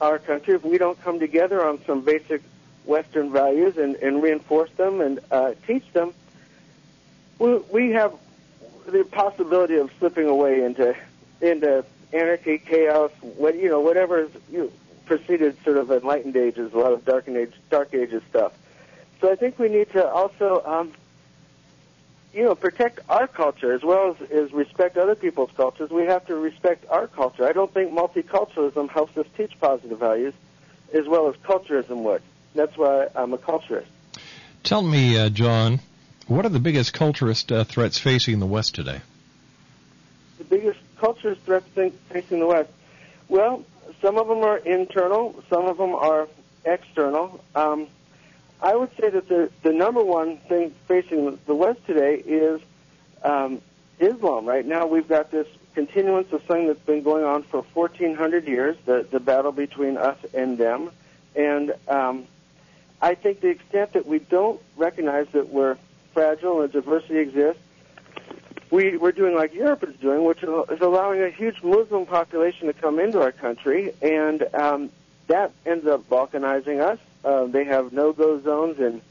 our 0.00 0.18
country, 0.18 0.54
if 0.54 0.64
we 0.64 0.78
don't 0.78 1.00
come 1.02 1.18
together 1.18 1.64
on 1.64 1.84
some 1.86 2.02
basic 2.02 2.42
Western 2.84 3.32
values 3.32 3.76
and, 3.76 3.96
and 3.96 4.22
reinforce 4.22 4.70
them 4.72 5.00
and 5.00 5.20
uh, 5.30 5.54
teach 5.66 5.84
them, 5.92 6.12
we, 7.38 7.56
we 7.72 7.90
have 7.90 8.14
the 8.86 9.04
possibility 9.04 9.76
of 9.76 9.90
slipping 9.98 10.28
away 10.28 10.62
into 10.62 10.96
into 11.40 11.84
anarchy, 12.12 12.58
chaos, 12.58 13.10
what 13.20 13.56
you 13.56 13.68
know, 13.68 13.80
whatever 13.80 14.20
is, 14.20 14.30
you 14.50 14.58
know, 14.58 14.72
preceded 15.04 15.56
sort 15.64 15.76
of 15.76 15.90
enlightened 15.90 16.36
ages, 16.36 16.72
a 16.72 16.78
lot 16.78 16.92
of 16.92 17.04
dark 17.04 17.28
age, 17.28 17.52
dark 17.70 17.92
ages 17.94 18.22
stuff. 18.30 18.52
So 19.20 19.30
I 19.30 19.36
think 19.36 19.58
we 19.58 19.68
need 19.68 19.90
to 19.92 20.06
also, 20.06 20.62
um, 20.64 20.92
you 22.36 22.44
know, 22.44 22.54
protect 22.54 23.00
our 23.08 23.26
culture 23.26 23.72
as 23.72 23.82
well 23.82 24.14
as, 24.20 24.30
as 24.30 24.52
respect 24.52 24.98
other 24.98 25.14
people's 25.14 25.50
cultures. 25.56 25.88
We 25.88 26.04
have 26.04 26.26
to 26.26 26.36
respect 26.36 26.84
our 26.90 27.06
culture. 27.06 27.48
I 27.48 27.52
don't 27.52 27.72
think 27.72 27.92
multiculturalism 27.92 28.90
helps 28.90 29.16
us 29.16 29.26
teach 29.38 29.58
positive 29.58 29.98
values 29.98 30.34
as 30.92 31.08
well 31.08 31.28
as 31.28 31.36
culturism 31.36 32.02
would. 32.02 32.20
That's 32.54 32.76
why 32.76 33.08
I'm 33.14 33.32
a 33.32 33.38
culturist. 33.38 33.86
Tell 34.62 34.82
me, 34.82 35.18
uh, 35.18 35.30
John, 35.30 35.80
what 36.26 36.44
are 36.44 36.50
the 36.50 36.60
biggest 36.60 36.92
culturist 36.92 37.50
uh, 37.50 37.64
threats 37.64 37.98
facing 37.98 38.38
the 38.38 38.46
West 38.46 38.74
today? 38.74 39.00
the 40.38 40.44
biggest 40.44 40.78
culture 40.98 41.34
threats 41.34 41.66
facing 42.10 42.40
the 42.40 42.46
West? 42.46 42.70
Well, 43.28 43.64
some 44.02 44.18
of 44.18 44.28
them 44.28 44.38
are 44.38 44.58
internal, 44.58 45.42
some 45.48 45.64
of 45.64 45.78
them 45.78 45.94
are 45.94 46.28
external. 46.66 47.40
Um, 47.54 47.86
I 48.62 48.74
would 48.74 48.90
say 48.98 49.10
that 49.10 49.28
the, 49.28 49.50
the 49.62 49.72
number 49.72 50.02
one 50.02 50.38
thing 50.48 50.74
facing 50.88 51.38
the 51.46 51.54
West 51.54 51.84
today 51.86 52.16
is 52.16 52.60
um, 53.22 53.60
Islam. 53.98 54.46
Right 54.46 54.64
now, 54.64 54.86
we've 54.86 55.08
got 55.08 55.30
this 55.30 55.46
continuance 55.74 56.32
of 56.32 56.42
something 56.46 56.66
that's 56.66 56.80
been 56.80 57.02
going 57.02 57.24
on 57.24 57.42
for 57.42 57.62
1,400 57.74 58.48
years, 58.48 58.76
the, 58.86 59.06
the 59.10 59.20
battle 59.20 59.52
between 59.52 59.98
us 59.98 60.16
and 60.32 60.56
them. 60.56 60.90
And 61.34 61.74
um, 61.86 62.26
I 63.00 63.14
think 63.14 63.40
the 63.40 63.48
extent 63.48 63.92
that 63.92 64.06
we 64.06 64.18
don't 64.18 64.60
recognize 64.76 65.26
that 65.32 65.50
we're 65.50 65.76
fragile 66.14 66.62
and 66.62 66.72
diversity 66.72 67.18
exists, 67.18 67.62
we, 68.70 68.96
we're 68.96 69.12
doing 69.12 69.34
like 69.34 69.54
Europe 69.54 69.84
is 69.84 69.94
doing, 69.96 70.24
which 70.24 70.42
is 70.42 70.80
allowing 70.80 71.22
a 71.22 71.30
huge 71.30 71.62
Muslim 71.62 72.06
population 72.06 72.66
to 72.66 72.72
come 72.72 72.98
into 72.98 73.20
our 73.20 73.32
country, 73.32 73.92
and 74.02 74.42
um, 74.54 74.90
that 75.28 75.52
ends 75.64 75.86
up 75.86 76.08
balkanizing 76.08 76.80
us. 76.80 76.98
Uh, 77.26 77.46
they 77.46 77.64
have 77.64 77.92
no-go 77.92 78.40
zones 78.40 78.78
in 78.78 79.02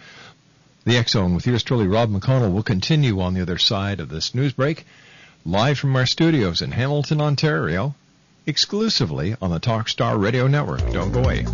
The 0.84 0.96
X 0.96 1.12
Zone 1.12 1.34
with 1.34 1.46
yours 1.46 1.62
truly, 1.62 1.86
Rob 1.86 2.10
McConnell, 2.10 2.52
will 2.52 2.62
continue 2.62 3.20
on 3.20 3.34
the 3.34 3.42
other 3.42 3.58
side 3.58 4.00
of 4.00 4.08
this 4.08 4.34
news 4.34 4.52
break, 4.52 4.86
live 5.44 5.78
from 5.78 5.96
our 5.96 6.06
studios 6.06 6.62
in 6.62 6.72
Hamilton, 6.72 7.20
Ontario, 7.20 7.94
exclusively 8.46 9.36
on 9.40 9.50
the 9.50 9.60
Talkstar 9.60 10.20
Radio 10.20 10.46
Network. 10.46 10.80
Don't 10.92 11.12
go 11.12 11.20
away. 11.20 11.44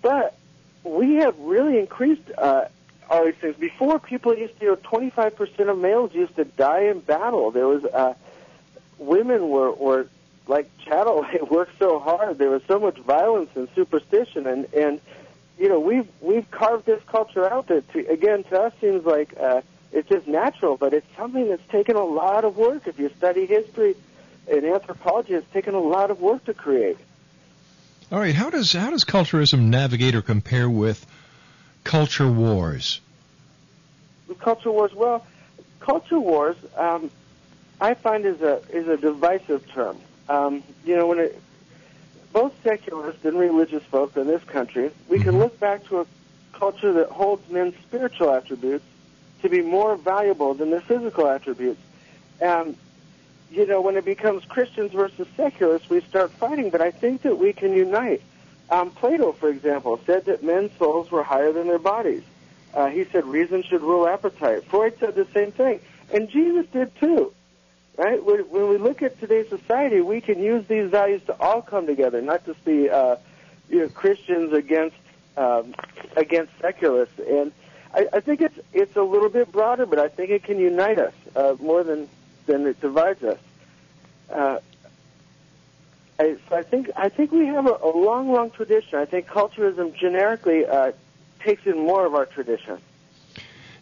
but 0.02 0.36
we 0.84 1.16
have 1.16 1.38
really 1.40 1.78
increased 1.78 2.32
uh, 2.38 2.66
all 3.10 3.26
these 3.26 3.36
things. 3.36 3.56
Before, 3.58 4.00
people 4.00 4.36
used 4.36 4.58
to, 4.60 4.66
you 4.66 4.72
know, 4.72 4.78
25% 4.78 5.70
of 5.70 5.78
males 5.78 6.14
used 6.14 6.36
to 6.38 6.46
die 6.46 6.86
in 6.86 7.00
battle. 7.00 7.52
There 7.52 7.68
was, 7.68 7.84
uh, 7.86 8.14
women 8.98 9.50
were, 9.50 9.72
were 9.72 10.08
like 10.48 10.70
chattel. 10.80 11.26
They 11.32 11.42
worked 11.42 11.78
so 11.78 12.00
hard. 12.00 12.38
There 12.38 12.50
was 12.50 12.64
so 12.68 12.80
much 12.80 12.98
violence 12.98 13.50
and 13.56 13.68
superstition, 13.76 14.48
and 14.48 14.66
and 14.74 15.02
you 15.62 15.70
know 15.70 15.80
we've 15.80 16.08
we've 16.22 16.50
carved 16.50 16.88
this 16.88 17.02
culture 17.06 17.48
out 17.48 17.68
that 17.68 17.88
to, 17.94 18.00
again 18.08 18.44
to 18.46 18.60
us 18.60 18.74
seems 18.82 19.06
like 19.06 19.34
uh, 19.40 19.62
it's 19.92 20.10
just 20.10 20.28
natural, 20.28 20.76
but 20.76 20.94
it's 20.94 21.06
something 21.16 21.50
that's 21.50 21.66
taken 21.70 21.96
a 21.96 22.04
lot 22.04 22.46
of 22.46 22.58
work. 22.58 22.88
If 22.88 22.98
you 22.98 23.12
study 23.18 23.46
history 23.46 23.96
and 24.50 24.66
anthropology, 24.66 25.34
it's 25.34 25.52
taken 25.54 25.76
a 25.76 25.80
lot 25.80 26.10
of 26.10 26.20
work 26.20 26.46
to 26.46 26.54
create. 26.56 26.98
All 28.12 28.20
right, 28.20 28.34
how 28.34 28.50
does 28.50 28.74
how 28.74 28.90
does 28.90 29.06
culturism 29.06 29.70
navigate 29.70 30.16
or 30.16 30.24
compare 30.24 30.70
with 30.70 31.06
culture 31.84 32.30
wars? 32.30 33.00
Culture 34.40 34.72
wars, 34.72 34.94
well, 34.96 35.28
culture 35.80 36.20
wars, 36.20 36.56
um, 36.76 37.12
I 37.80 37.94
find 37.94 38.26
is 38.26 38.42
a 38.42 38.62
is 38.72 38.88
a 38.88 38.98
divisive 38.98 39.70
term. 39.70 39.98
Um, 40.28 40.64
you 40.86 40.96
know, 40.96 41.06
when 41.06 41.20
it, 41.20 41.40
both 42.34 42.54
secularists 42.64 43.26
and 43.26 43.38
religious 43.38 43.84
folk 43.84 44.16
in 44.18 44.28
this 44.28 44.44
country, 44.44 44.92
we 45.10 45.20
can 45.20 45.40
look 45.40 45.60
back 45.60 45.86
to 45.88 46.02
a 46.02 46.06
culture 46.54 46.94
that 46.94 47.10
holds 47.10 47.50
men's 47.50 47.76
spiritual 47.88 48.32
attributes 48.32 48.86
to 49.42 49.50
be 49.50 49.62
more 49.62 49.96
valuable 49.96 50.54
than 50.54 50.70
their 50.70 50.82
physical 50.82 51.28
attributes. 51.28 51.82
Um, 52.42 52.76
you 53.52 53.66
know, 53.66 53.82
when 53.82 53.98
it 53.98 54.06
becomes 54.06 54.46
Christians 54.46 54.94
versus 54.94 55.28
secularists, 55.36 55.90
we 55.90 56.02
start 56.02 56.32
fighting. 56.32 56.70
But 56.70 56.82
I 56.82 56.92
think 56.92 57.24
that 57.24 57.38
we 57.38 57.52
can 57.52 57.74
unite. 57.74 58.22
Um, 58.70 58.92
Plato, 58.92 59.34
for 59.34 59.50
example, 59.50 60.00
said 60.06 60.26
that 60.26 60.44
men's 60.44 60.72
souls 60.78 61.12
were 61.12 61.24
higher 61.24 61.52
than 61.52 61.68
their 61.68 61.80
bodies. 61.80 62.24
Uh, 62.74 62.88
he 62.88 63.04
said 63.06 63.26
reason 63.26 63.64
should 63.64 63.82
rule 63.82 64.08
appetite. 64.08 64.64
Freud 64.66 64.98
said 65.00 65.16
the 65.16 65.28
same 65.34 65.52
thing, 65.52 65.82
and 66.14 66.30
Jesus 66.30 66.66
did 66.72 66.96
too. 66.96 67.34
Right? 68.02 68.24
When, 68.24 68.50
we 68.50 68.78
look 68.78 69.04
at 69.04 69.20
today's 69.20 69.48
society, 69.50 70.02
we 70.02 70.22
can 70.22 70.42
use 70.42 70.66
these 70.68 70.90
values 70.90 71.22
to 71.28 71.40
all 71.40 71.62
come 71.62 71.86
together, 71.86 72.20
not 72.20 72.44
just 72.48 72.66
the 72.66 72.90
uh, 72.90 73.18
you 73.70 73.82
know, 73.82 73.90
Christians 73.90 74.54
against 74.54 74.96
um, 75.38 75.76
against 76.18 76.52
secularists. 76.60 77.20
And 77.20 77.52
I, 77.94 78.08
I 78.12 78.20
think 78.22 78.42
it's 78.42 78.58
it's 78.74 78.96
a 78.96 79.04
little 79.04 79.30
bit 79.30 79.52
broader, 79.52 79.86
but 79.86 80.00
I 80.00 80.08
think 80.08 80.32
it 80.32 80.44
can 80.44 80.58
unite 80.58 80.98
us 80.98 81.14
uh, 81.36 81.56
more 81.60 81.84
than 81.84 82.10
than 82.48 82.66
it 82.66 82.82
divides 82.82 83.24
us. 83.24 83.38
Uh, 84.32 84.58
I, 86.20 86.38
so 86.50 86.56
I 86.56 86.64
think 86.64 86.90
I 86.96 87.10
think 87.10 87.32
we 87.32 87.46
have 87.46 87.68
a, 87.68 87.78
a 87.84 87.92
long, 87.96 88.32
long 88.32 88.50
tradition. 88.50 88.98
I 88.98 89.06
think 89.06 89.28
culturism 89.28 89.94
generically 89.94 90.66
uh, 90.66 90.94
takes 91.42 91.68
in 91.68 91.78
more 91.78 92.08
of 92.08 92.16
our 92.16 92.26
tradition. 92.26 92.80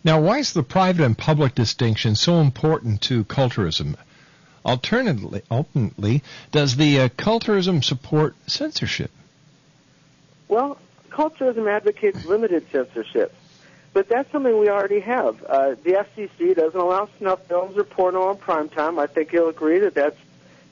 Now, 0.03 0.19
why 0.19 0.39
is 0.39 0.51
the 0.51 0.63
private 0.63 1.05
and 1.05 1.17
public 1.17 1.55
distinction 1.55 2.15
so 2.15 2.41
important 2.41 2.99
to 3.03 3.23
culturism? 3.23 3.95
Alternatively, 4.65 5.41
ultimately, 5.49 6.23
does 6.51 6.75
the 6.75 7.01
uh, 7.01 7.09
culturism 7.09 7.83
support 7.83 8.35
censorship? 8.47 9.11
Well, 10.47 10.77
culturism 11.09 11.67
advocates 11.69 12.25
limited 12.25 12.65
censorship, 12.71 13.33
but 13.93 14.09
that's 14.09 14.31
something 14.31 14.57
we 14.57 14.69
already 14.69 14.99
have. 15.01 15.43
Uh, 15.43 15.69
the 15.83 16.05
FCC 16.05 16.55
doesn't 16.55 16.79
allow 16.79 17.09
snuff 17.17 17.45
films 17.47 17.77
or 17.77 17.83
porno 17.83 18.23
on 18.23 18.37
prime 18.37 18.69
time. 18.69 18.99
I 18.99 19.07
think 19.07 19.31
you'll 19.31 19.49
agree 19.49 19.79
that 19.79 19.93
that's 19.93 20.17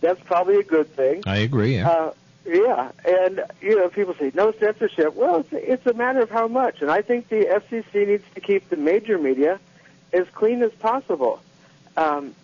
that's 0.01 0.21
probably 0.21 0.57
a 0.57 0.63
good 0.63 0.93
thing. 0.95 1.23
I 1.25 1.37
agree. 1.37 1.75
Yeah. 1.75 1.89
Uh, 1.89 2.13
yeah, 2.45 2.91
and 3.03 3.43
you 3.61 3.75
know, 3.75 3.89
people 3.89 4.15
say 4.15 4.31
no 4.33 4.53
censorship. 4.53 5.15
Well, 5.15 5.41
it's, 5.41 5.49
it's 5.51 5.85
a 5.85 5.93
matter 5.93 6.21
of 6.21 6.29
how 6.29 6.47
much, 6.47 6.81
and 6.81 6.89
I 6.89 7.01
think 7.01 7.27
the 7.27 7.45
FCC 7.45 8.07
needs 8.07 8.23
to 8.35 8.41
keep 8.41 8.69
the 8.69 8.77
major 8.77 9.17
media 9.17 9.59
as 10.13 10.27
clean 10.33 10.63
as 10.63 10.71
possible. 10.73 11.41
Um, 11.97 12.35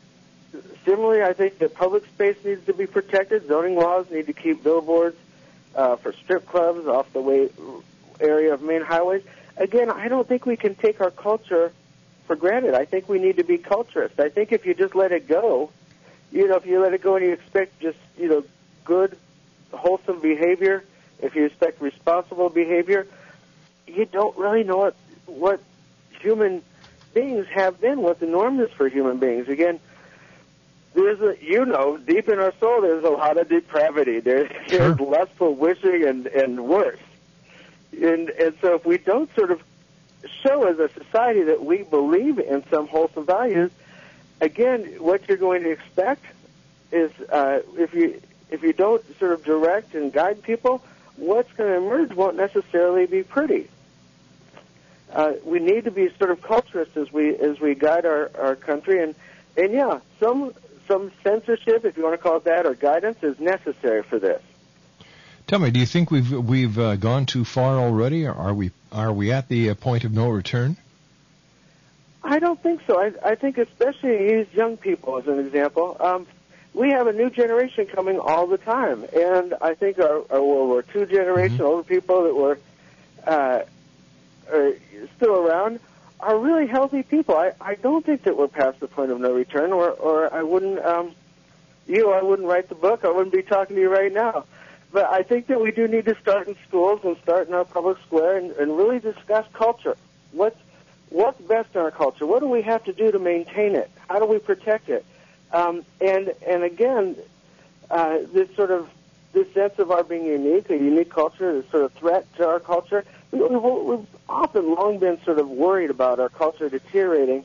similarly, 0.85 1.23
I 1.23 1.33
think 1.33 1.59
that 1.59 1.73
public 1.73 2.05
space 2.05 2.37
needs 2.43 2.65
to 2.65 2.73
be 2.73 2.85
protected. 2.85 3.47
Zoning 3.47 3.75
laws 3.75 4.09
need 4.11 4.27
to 4.27 4.33
keep 4.33 4.63
billboards 4.63 5.17
uh, 5.75 5.95
for 5.97 6.13
strip 6.13 6.47
clubs 6.47 6.87
off 6.87 7.11
the 7.13 7.21
way 7.21 7.49
area 8.19 8.53
of 8.53 8.61
main 8.61 8.81
highways. 8.81 9.23
Again, 9.57 9.89
I 9.89 10.07
don't 10.07 10.27
think 10.27 10.45
we 10.45 10.57
can 10.57 10.75
take 10.75 11.01
our 11.01 11.11
culture 11.11 11.71
for 12.25 12.35
granted. 12.35 12.73
I 12.73 12.85
think 12.85 13.09
we 13.09 13.19
need 13.19 13.37
to 13.37 13.43
be 13.43 13.57
culturist. 13.57 14.19
I 14.19 14.29
think 14.29 14.51
if 14.51 14.65
you 14.65 14.73
just 14.73 14.95
let 14.95 15.11
it 15.11 15.27
go, 15.27 15.69
you 16.31 16.47
know, 16.47 16.55
if 16.55 16.65
you 16.65 16.81
let 16.81 16.93
it 16.93 17.01
go 17.01 17.15
and 17.15 17.25
you 17.25 17.33
expect 17.33 17.79
just 17.79 17.97
you 18.17 18.29
know 18.29 18.43
good 18.85 19.17
wholesome 19.71 20.19
behavior, 20.19 20.83
if 21.21 21.35
you 21.35 21.45
expect 21.45 21.81
responsible 21.81 22.49
behavior, 22.49 23.07
you 23.87 24.05
don't 24.05 24.35
really 24.37 24.63
know 24.63 24.77
what 24.77 24.95
what 25.25 25.59
human 26.19 26.63
beings 27.13 27.45
have 27.47 27.79
been, 27.79 28.01
what 28.01 28.19
the 28.19 28.25
norm 28.25 28.59
is 28.59 28.71
for 28.71 28.87
human 28.87 29.19
beings. 29.19 29.47
Again, 29.47 29.79
there's 30.93 31.21
a 31.21 31.35
you 31.43 31.65
know 31.65 31.97
deep 31.97 32.29
in 32.29 32.39
our 32.39 32.53
soul 32.59 32.81
there's 32.81 33.03
a 33.03 33.09
lot 33.09 33.37
of 33.37 33.49
depravity. 33.49 34.19
There's, 34.19 34.49
there's 34.69 34.99
lustful 34.99 35.55
wishing 35.55 36.05
and 36.05 36.27
and 36.27 36.65
worse. 36.65 36.99
And 37.91 38.29
and 38.29 38.55
so 38.61 38.75
if 38.75 38.85
we 38.85 38.97
don't 38.97 39.33
sort 39.35 39.51
of 39.51 39.61
show 40.41 40.65
as 40.65 40.79
a 40.79 40.89
society 40.89 41.43
that 41.43 41.63
we 41.63 41.83
believe 41.83 42.39
in 42.39 42.63
some 42.69 42.87
wholesome 42.87 43.25
values, 43.25 43.71
again, 44.41 44.85
what 44.99 45.27
you're 45.27 45.37
going 45.37 45.63
to 45.63 45.71
expect 45.71 46.25
is 46.91 47.11
uh, 47.29 47.59
if 47.77 47.93
you 47.93 48.21
if 48.49 48.61
you 48.61 48.73
don't 48.73 49.03
sort 49.17 49.31
of 49.31 49.43
direct 49.43 49.95
and 49.95 50.13
guide 50.13 50.43
people, 50.43 50.83
what's 51.15 51.51
going 51.53 51.69
to 51.69 51.77
emerge 51.77 52.13
won't 52.13 52.37
necessarily 52.37 53.05
be 53.05 53.23
pretty. 53.23 53.67
Uh, 55.11 55.33
we 55.43 55.59
need 55.59 55.83
to 55.83 55.91
be 55.91 56.09
sort 56.17 56.31
of 56.31 56.41
culturists 56.41 56.97
as 56.97 57.11
we 57.11 57.35
as 57.35 57.59
we 57.59 57.75
guide 57.75 58.05
our, 58.05 58.31
our 58.39 58.55
country, 58.55 59.01
and 59.01 59.15
and 59.55 59.71
yeah, 59.71 59.99
some 60.19 60.53
some 60.87 61.11
censorship, 61.23 61.85
if 61.85 61.97
you 61.97 62.03
want 62.03 62.15
to 62.15 62.17
call 62.17 62.37
it 62.37 62.43
that, 62.45 62.65
or 62.65 62.73
guidance 62.73 63.17
is 63.23 63.39
necessary 63.39 64.03
for 64.03 64.19
this. 64.19 64.41
Tell 65.47 65.59
me, 65.59 65.71
do 65.71 65.79
you 65.79 65.85
think 65.85 66.09
we've 66.09 66.31
we've 66.31 66.79
uh, 66.79 66.95
gone 66.95 67.25
too 67.25 67.43
far 67.43 67.77
already, 67.77 68.25
or 68.25 68.33
are 68.33 68.53
we 68.53 68.71
are 68.91 69.11
we 69.11 69.31
at 69.31 69.49
the 69.49 69.71
uh, 69.71 69.75
point 69.75 70.03
of 70.03 70.13
no 70.13 70.29
return? 70.29 70.77
I 72.23 72.39
don't 72.39 72.61
think 72.61 72.81
so. 72.87 72.99
I, 73.01 73.11
I 73.23 73.35
think 73.35 73.57
especially 73.57 74.31
use 74.31 74.47
young 74.53 74.77
people 74.77 75.17
as 75.17 75.27
an 75.27 75.39
example. 75.39 75.97
Um, 75.99 76.25
we 76.73 76.91
have 76.91 77.07
a 77.07 77.13
new 77.13 77.29
generation 77.29 77.85
coming 77.85 78.17
all 78.19 78.47
the 78.47 78.57
time, 78.57 79.05
and 79.13 79.53
I 79.61 79.75
think 79.75 79.99
our, 79.99 80.23
our 80.31 80.41
World 80.41 80.69
War 80.69 80.85
II 80.95 81.05
generation, 81.05 81.61
older 81.61 81.83
people 81.83 82.23
that 82.23 82.35
were 82.35 82.57
uh, 83.27 83.63
are 84.51 84.73
still 85.17 85.35
around, 85.35 85.79
are 86.23 86.37
really 86.37 86.67
healthy 86.67 87.03
people. 87.03 87.35
I, 87.35 87.51
I 87.59 87.75
don't 87.75 88.05
think 88.05 88.23
that 88.23 88.37
we're 88.37 88.47
past 88.47 88.79
the 88.79 88.87
point 88.87 89.11
of 89.11 89.19
no 89.19 89.33
return, 89.33 89.71
or 89.71 89.89
or 89.91 90.33
I 90.33 90.43
wouldn't, 90.43 90.79
um, 90.83 91.11
you, 91.87 92.11
I 92.11 92.21
wouldn't 92.21 92.47
write 92.47 92.69
the 92.69 92.75
book. 92.75 93.03
I 93.03 93.09
wouldn't 93.09 93.33
be 93.33 93.43
talking 93.43 93.75
to 93.75 93.81
you 93.81 93.89
right 93.89 94.11
now. 94.11 94.45
But 94.91 95.05
I 95.05 95.23
think 95.23 95.47
that 95.47 95.59
we 95.59 95.71
do 95.71 95.87
need 95.87 96.05
to 96.05 96.15
start 96.21 96.47
in 96.47 96.55
schools 96.67 97.01
and 97.03 97.17
start 97.23 97.47
in 97.47 97.53
our 97.53 97.65
public 97.65 97.97
square 98.05 98.37
and, 98.37 98.51
and 98.51 98.77
really 98.77 98.99
discuss 98.99 99.45
culture. 99.53 99.97
What's 100.31 100.59
what's 101.09 101.41
best 101.41 101.75
in 101.75 101.81
our 101.81 101.91
culture? 101.91 102.25
What 102.25 102.39
do 102.41 102.47
we 102.47 102.61
have 102.61 102.83
to 102.85 102.93
do 102.93 103.11
to 103.11 103.19
maintain 103.19 103.75
it? 103.75 103.89
How 104.09 104.19
do 104.19 104.25
we 104.25 104.39
protect 104.39 104.89
it? 104.89 105.05
Um, 105.51 105.83
and 105.99 106.33
and 106.47 106.63
again, 106.63 107.15
uh, 107.89 108.19
this 108.31 108.55
sort 108.55 108.71
of 108.71 108.89
this 109.33 109.51
sense 109.53 109.79
of 109.79 109.89
our 109.89 110.03
being 110.03 110.25
unique, 110.25 110.69
a 110.69 110.77
unique 110.77 111.09
culture, 111.09 111.59
this 111.59 111.69
sort 111.71 111.83
of 111.83 111.93
threat 111.93 112.31
to 112.35 112.47
our 112.47 112.59
culture. 112.59 113.03
We, 113.33 113.39
we, 113.39 113.95
we've 113.95 114.07
often 114.29 114.75
long 114.75 114.99
been 114.99 115.21
sort 115.23 115.39
of 115.39 115.49
worried 115.49 115.89
about 115.89 116.19
our 116.19 116.29
culture 116.29 116.69
deteriorating, 116.69 117.43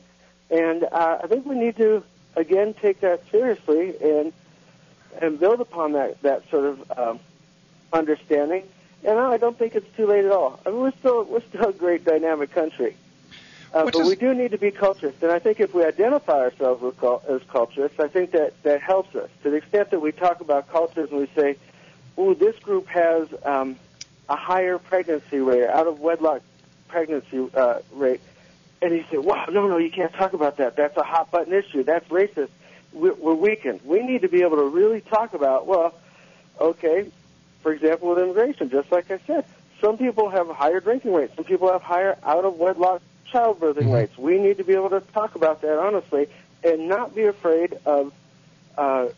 and 0.51 0.83
uh, 0.83 1.19
I 1.23 1.27
think 1.27 1.47
we 1.47 1.55
need 1.55 1.77
to 1.77 2.03
again 2.35 2.75
take 2.75 3.01
that 3.01 3.23
seriously 3.31 3.95
and 4.01 4.31
and 5.19 5.39
build 5.39 5.61
upon 5.61 5.93
that 5.93 6.21
that 6.21 6.47
sort 6.51 6.65
of 6.65 6.91
um, 6.97 7.19
understanding. 7.91 8.63
And 9.03 9.17
I 9.17 9.37
don't 9.37 9.57
think 9.57 9.75
it's 9.75 9.95
too 9.95 10.05
late 10.05 10.25
at 10.25 10.31
all. 10.31 10.59
I 10.65 10.69
mean, 10.69 10.79
we're 10.79 10.91
still 10.99 11.23
we're 11.23 11.41
still 11.41 11.69
a 11.69 11.73
great 11.73 12.05
dynamic 12.05 12.51
country. 12.51 12.95
Uh, 13.73 13.85
but 13.85 14.03
we 14.03 14.15
do 14.15 14.33
need 14.33 14.51
to 14.51 14.57
be 14.57 14.71
culturists, 14.71 15.21
and 15.21 15.31
I 15.31 15.37
think 15.37 15.59
if 15.59 15.75
we 15.75 15.85
identify 15.85 16.39
ourselves 16.39 16.81
with 16.81 16.95
as 17.29 17.41
culturists, 17.43 17.99
I 17.99 18.07
think 18.07 18.31
that 18.31 18.61
that 18.63 18.81
helps 18.81 19.15
us. 19.15 19.29
To 19.43 19.51
the 19.51 19.57
extent 19.57 19.91
that 19.91 20.01
we 20.01 20.11
talk 20.11 20.41
about 20.41 20.69
cultures 20.69 21.09
and 21.11 21.19
we 21.19 21.27
say, 21.35 21.55
"Oh, 22.17 22.33
this 22.33 22.57
group 22.59 22.87
has 22.87 23.27
um, 23.43 23.75
a 24.29 24.35
higher 24.35 24.77
pregnancy 24.77 25.39
rate, 25.39 25.67
out 25.67 25.87
of 25.87 25.99
wedlock 25.99 26.41
pregnancy 26.87 27.49
uh, 27.53 27.79
rate," 27.93 28.21
and 28.81 28.93
you 28.93 29.03
say, 29.11 29.17
"Wow, 29.17 29.45
no, 29.51 29.67
no, 29.67 29.77
you 29.77 29.91
can't 29.91 30.13
talk 30.13 30.33
about 30.33 30.57
that. 30.57 30.75
That's 30.75 30.95
a 30.97 31.03
hot 31.03 31.31
button 31.31 31.53
issue. 31.53 31.83
That's 31.83 32.07
racist." 32.09 32.49
We're, 32.91 33.13
we're 33.13 33.35
weakened. 33.35 33.81
We 33.85 34.01
need 34.01 34.23
to 34.23 34.29
be 34.29 34.41
able 34.41 34.57
to 34.57 34.63
really 34.63 35.01
talk 35.01 35.35
about, 35.35 35.67
well, 35.67 35.93
okay, 36.59 37.11
for 37.61 37.71
example, 37.71 38.09
with 38.09 38.17
immigration, 38.17 38.71
just 38.71 38.91
like 38.91 39.11
I 39.11 39.19
said, 39.27 39.45
some 39.79 39.97
people 39.97 40.29
have 40.29 40.47
higher 40.47 40.79
drinking 40.79 41.13
rates. 41.13 41.35
Some 41.35 41.45
people 41.45 41.71
have 41.71 41.83
higher 41.83 42.17
out 42.23 42.45
of 42.45 42.57
wedlock 42.57 43.01
childbirthing 43.31 43.93
rates. 43.93 44.17
We 44.17 44.39
need 44.39 44.57
to 44.57 44.63
be 44.63 44.73
able 44.73 44.89
to 44.89 45.01
talk 45.01 45.35
about 45.35 45.61
that 45.61 45.77
honestly 45.77 46.27
and 46.63 46.89
not 46.89 47.15
be 47.15 47.23
afraid 47.23 47.77
of 47.85 48.11
uh, 48.77 49.09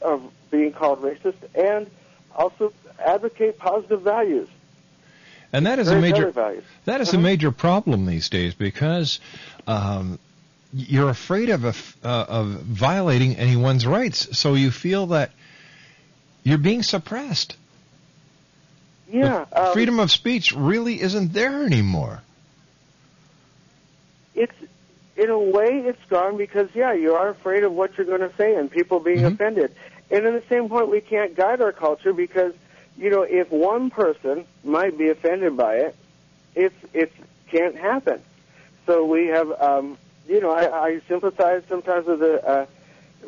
of 0.00 0.30
being 0.50 0.72
called 0.72 1.00
racist 1.00 1.36
and 1.54 1.90
also 2.36 2.72
advocate 2.98 3.58
positive 3.58 4.02
values. 4.02 4.48
And 5.52 5.66
that 5.66 5.78
is 5.78 5.88
a 5.88 6.00
major 6.00 6.30
values. 6.30 6.64
that 6.84 7.00
is 7.00 7.10
Mhm. 7.10 7.14
a 7.14 7.18
major 7.18 7.52
problem 7.52 8.06
these 8.06 8.28
days 8.28 8.54
because 8.54 9.20
um, 9.68 10.18
you're 10.72 11.08
afraid 11.10 11.48
of 11.50 11.64
a 11.64 11.74
uh, 12.04 12.24
of 12.28 12.46
violating 12.62 13.36
anyone's 13.36 13.86
rights, 13.86 14.36
so 14.36 14.54
you 14.54 14.70
feel 14.72 15.06
that 15.08 15.30
you're 16.42 16.58
being 16.58 16.82
suppressed. 16.82 17.56
Yeah, 19.12 19.44
um, 19.52 19.72
Freedom 19.74 20.00
of 20.00 20.10
speech 20.10 20.52
really 20.52 21.00
isn't 21.00 21.32
there 21.32 21.64
anymore. 21.64 22.20
it's 24.34 24.52
in 25.16 25.30
a 25.30 25.38
way 25.38 25.78
it's 25.86 26.04
gone 26.08 26.36
because 26.36 26.68
yeah, 26.74 26.92
you 26.92 27.14
are 27.14 27.28
afraid 27.28 27.62
of 27.62 27.72
what 27.72 27.96
you're 27.96 28.06
going 28.06 28.28
to 28.28 28.32
say 28.36 28.56
and 28.56 28.68
people 28.70 28.98
being 28.98 29.24
offended. 29.24 29.72
And 30.10 30.26
in 30.26 30.34
the 30.34 30.42
same 30.48 30.68
point, 30.68 30.88
we 30.88 31.00
can't 31.00 31.34
guide 31.34 31.60
our 31.60 31.72
culture 31.72 32.12
because 32.12 32.54
you 32.96 33.10
know 33.10 33.22
if 33.22 33.50
one 33.50 33.90
person 33.90 34.44
might 34.62 34.96
be 34.96 35.08
offended 35.08 35.56
by 35.56 35.76
it, 35.76 35.96
it's 36.54 36.74
it 36.92 37.12
can't 37.48 37.76
happen. 37.76 38.22
So 38.86 39.04
we 39.04 39.26
have 39.28 39.50
um, 39.60 39.98
you 40.28 40.40
know 40.40 40.50
I, 40.50 40.86
I 40.86 41.00
sympathize 41.08 41.62
sometimes 41.68 42.06
with 42.06 42.20
the 42.20 42.46
uh, 42.46 42.66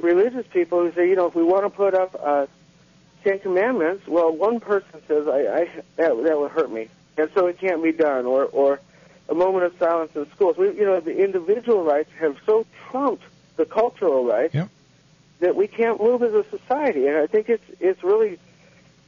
religious 0.01 0.47
people 0.47 0.81
who 0.81 0.93
say 0.93 1.09
you 1.09 1.17
know 1.17 1.27
if 1.27 1.35
we 1.35 1.43
want 1.43 1.65
to 1.65 1.71
put 1.71 1.95
up 1.95 2.19
uh, 2.23 2.47
Ten 3.25 3.39
Commandments, 3.41 4.07
well 4.07 4.31
one 4.35 4.61
person 4.61 5.03
says 5.09 5.27
I, 5.27 5.41
I 5.41 5.71
that 5.97 6.23
that 6.23 6.39
would 6.39 6.51
hurt 6.51 6.71
me, 6.71 6.89
and 7.17 7.31
so 7.35 7.47
it 7.47 7.59
can't 7.59 7.83
be 7.83 7.93
done, 7.93 8.27
or 8.27 8.45
or 8.45 8.81
a 9.29 9.35
moment 9.35 9.65
of 9.65 9.77
silence 9.79 10.15
in 10.15 10.31
schools. 10.31 10.57
We, 10.57 10.69
you 10.73 10.85
know, 10.85 11.01
the 11.01 11.17
individual 11.17 11.83
rights 11.83 12.11
have 12.21 12.37
so 12.47 12.65
trumped 12.91 13.25
the 13.57 13.65
cultural 13.65 14.25
rights 14.25 14.55
Yep. 14.55 14.69
That 15.41 15.55
we 15.57 15.67
can't 15.67 16.01
move 16.01 16.23
as 16.23 16.33
a 16.33 16.45
society, 16.51 17.07
and 17.07 17.17
I 17.17 17.27
think 17.27 17.49
it's 17.49 17.65
it's 17.81 18.03
really 18.03 18.39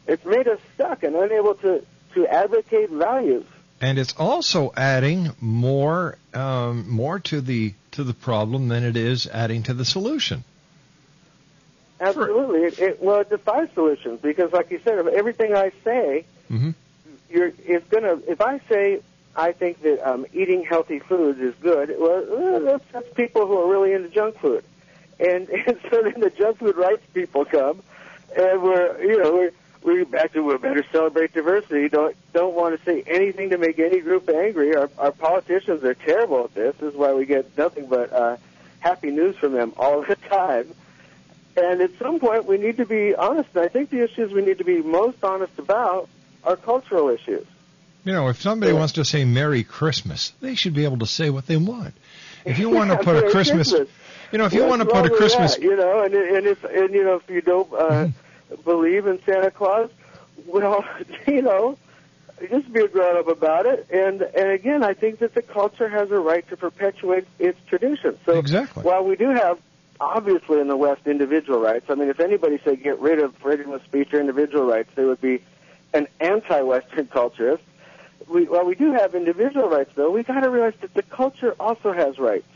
it's 0.07 0.25
made 0.25 0.49
us 0.49 0.61
stuck 0.75 1.03
and 1.03 1.15
unable 1.17 1.55
to 1.57 1.85
to 2.15 2.27
advocate 2.27 2.91
values. 2.91 3.45
And 3.81 3.99
it's 3.99 4.15
also 4.17 4.73
adding 4.77 5.31
more 5.41 6.19
um, 6.35 6.89
more 6.91 7.19
to 7.21 7.41
the 7.41 7.75
to 7.93 8.05
the 8.05 8.15
problem 8.15 8.69
than 8.69 8.85
it 8.85 8.97
is 8.97 9.27
adding 9.27 9.63
to 9.65 9.75
the 9.75 9.85
solution. 9.85 10.45
Absolutely, 12.01 12.63
it, 12.63 12.79
it 12.79 13.03
well 13.03 13.21
it 13.21 13.31
defies 13.31 13.69
solutions 13.75 14.21
because, 14.21 14.53
like 14.53 14.71
you 14.71 14.81
said, 14.85 14.99
of 14.99 15.09
everything 15.09 15.55
I 15.55 15.73
say, 15.85 16.25
Mhm. 16.51 16.75
you're 17.31 17.53
it's 17.67 17.89
gonna. 17.89 18.19
If 18.27 18.41
I 18.41 18.61
say 18.69 19.01
I 19.35 19.53
think 19.53 19.83
that 19.83 20.09
um, 20.09 20.27
eating 20.33 20.65
healthy 20.65 20.99
foods 21.01 21.41
is 21.41 21.55
good, 21.61 21.95
well, 21.99 22.55
uh, 22.57 22.59
that's, 22.61 22.85
that's 22.93 23.15
people 23.15 23.47
who 23.47 23.59
are 23.59 23.69
really 23.69 23.93
into 23.93 24.09
junk 24.09 24.39
food, 24.39 24.65
and 25.19 25.49
and 25.67 25.79
so 25.91 26.03
then 26.03 26.21
the 26.21 26.55
food 26.59 26.77
rights 26.77 27.03
people 27.15 27.45
come, 27.45 27.83
and 28.37 28.63
we're 28.63 29.03
you 29.03 29.19
know 29.19 29.35
we're 29.35 29.53
we 29.83 30.05
actually 30.17 30.43
we 30.43 30.57
better 30.59 30.85
celebrate 30.91 31.33
diversity. 31.33 31.89
Don't 31.89 32.17
don't 32.33 32.55
want 32.55 32.79
to 32.79 32.85
say 32.85 33.03
anything 33.07 33.51
to 33.51 33.59
make 33.59 33.79
any 33.79 34.01
group 34.01 34.29
angry. 34.29 34.75
Our 34.75 34.91
our 34.99 35.13
politicians 35.13 35.85
are 35.85 35.95
terrible 35.95 36.45
at 36.45 36.55
this. 36.55 36.77
This 36.77 36.93
is 36.93 36.99
why 36.99 37.15
we 37.15 37.27
get 37.27 37.57
nothing 37.57 37.87
but 37.87 38.13
uh, 38.13 38.37
happy 38.81 39.11
news 39.11 39.37
from 39.37 39.53
them 39.53 39.73
all 39.77 40.03
the 40.03 40.17
time. 40.29 40.75
And 41.57 41.81
at 41.81 41.91
some 41.99 42.21
point, 42.21 42.47
we 42.47 42.57
need 42.57 42.77
to 42.77 42.87
be 42.87 43.15
honest. 43.15 43.49
And 43.55 43.65
I 43.65 43.69
think 43.69 43.91
the 43.91 44.03
issues 44.05 44.33
we 44.33 44.43
need 44.43 44.59
to 44.59 44.65
be 44.65 44.81
most 44.81 45.23
honest 45.25 45.59
about 45.59 46.09
are 46.45 46.57
cultural 46.57 47.09
issues. 47.09 47.47
You 48.05 48.13
know, 48.13 48.29
if 48.29 48.41
somebody 48.41 48.73
wants 48.73 48.95
to 48.95 49.05
say 49.05 49.25
Merry 49.25 49.65
Christmas, 49.65 50.33
they 50.41 50.55
should 50.55 50.73
be 50.73 50.85
able 50.85 50.99
to 50.99 51.07
say 51.07 51.31
what 51.31 51.47
they 51.47 51.57
want. 51.57 51.95
If 52.45 52.59
you 52.59 52.71
want 52.75 52.91
to 52.91 52.99
put 52.99 53.17
a 53.17 53.21
Merry 53.21 53.33
Christmas, 53.33 53.75
you 54.33 54.39
know, 54.39 54.45
if 54.45 54.53
you 54.53 54.65
What's 54.65 54.71
want 54.71 54.83
to 54.83 54.95
put 54.95 55.07
a 55.07 55.11
Christmas, 55.11 55.55
that, 55.55 55.63
you 55.63 55.77
know, 55.77 56.03
and 56.03 56.15
and 56.15 56.47
if 56.47 56.63
and 56.65 56.95
you 56.95 57.05
know 57.05 57.17
if 57.17 57.29
you 57.31 57.41
don't 57.41 57.73
uh, 57.73 58.09
believe 58.65 59.07
in 59.07 59.23
Santa 59.25 59.51
Claus, 59.51 59.91
well, 60.47 60.85
you 61.27 61.43
know, 61.43 61.79
just 62.51 62.73
be 62.73 62.81
a 62.81 62.89
grown 62.89 63.17
up 63.17 63.29
about 63.29 63.67
it. 63.67 63.87
And 63.91 64.23
and 64.23 64.51
again, 64.51 64.83
I 64.83 64.95
think 64.95 65.21
that 65.21 65.35
the 65.35 65.43
culture 65.43 65.89
has 65.89 66.11
a 66.11 66.19
right 66.19 66.49
to 66.49 66.57
perpetuate 66.57 67.27
its 67.39 67.59
traditions. 67.69 68.19
So 68.27 68.39
exactly. 68.39 68.83
while 68.83 69.05
we 69.05 69.17
do 69.17 69.31
have 69.31 69.59
obviously 70.01 70.61
in 70.61 70.69
the 70.69 70.77
West 70.77 71.07
individual 71.07 71.61
rights, 71.61 71.87
I 71.89 71.95
mean, 71.95 72.09
if 72.09 72.21
anybody 72.21 72.61
said 72.65 72.83
get 72.83 72.99
rid 73.01 73.19
of 73.19 73.35
freedom 73.37 73.73
of 73.73 73.83
speech 73.85 74.13
or 74.13 74.21
individual 74.21 74.65
rights, 74.65 74.91
they 74.95 75.05
would 75.05 75.21
be 75.21 75.43
an 75.95 76.07
anti-Western 76.21 77.07
culturist. 77.07 77.61
We, 78.29 78.45
while 78.45 78.65
we 78.65 78.75
do 78.75 78.93
have 78.93 79.15
individual 79.15 79.69
rights, 79.69 79.91
though, 79.95 80.11
we 80.11 80.23
got 80.23 80.41
to 80.41 80.51
realize 80.51 80.75
that 80.83 80.93
the 80.93 81.03
culture 81.03 81.55
also 81.59 81.93
has 81.93 82.19
rights. 82.19 82.47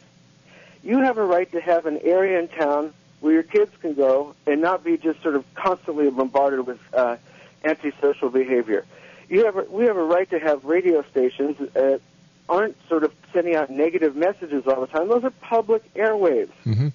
You 0.83 0.99
have 0.99 1.18
a 1.18 1.25
right 1.25 1.51
to 1.53 1.61
have 1.61 1.87
an 1.87 1.99
area 2.03 2.40
in 2.40 2.49
town 2.49 2.92
where 3.21 3.33
your 3.33 3.42
kids 3.45 3.71
can 3.81 3.95
go 3.95 4.35
and 4.47 4.61
not 4.61 4.83
be 4.83 4.97
just 4.99 5.23
sort 5.23 5.37
of 5.37 5.45
constantly 5.55 6.11
bombarded 6.11 6.66
with 6.66 6.81
uh, 6.92 7.16
antisocial 7.64 8.31
behavior. 8.31 8.85
You 9.29 9.45
have 9.45 9.57
a, 9.57 9.62
we 9.71 9.85
have 9.85 9.97
a 9.97 10.03
right 10.03 10.29
to 10.31 10.38
have 10.38 10.64
radio 10.64 11.05
stations 11.11 11.57
that 11.75 12.01
aren't 12.49 12.77
sort 12.88 13.05
of 13.05 13.14
sending 13.33 13.55
out 13.55 13.71
negative 13.71 14.16
messages 14.16 14.66
all 14.66 14.81
the 14.81 14.88
time. 14.88 15.09
Those 15.09 15.25
are 15.25 15.31
public 15.31 15.83
airwaves. 15.95 16.51
hmm 16.64 16.88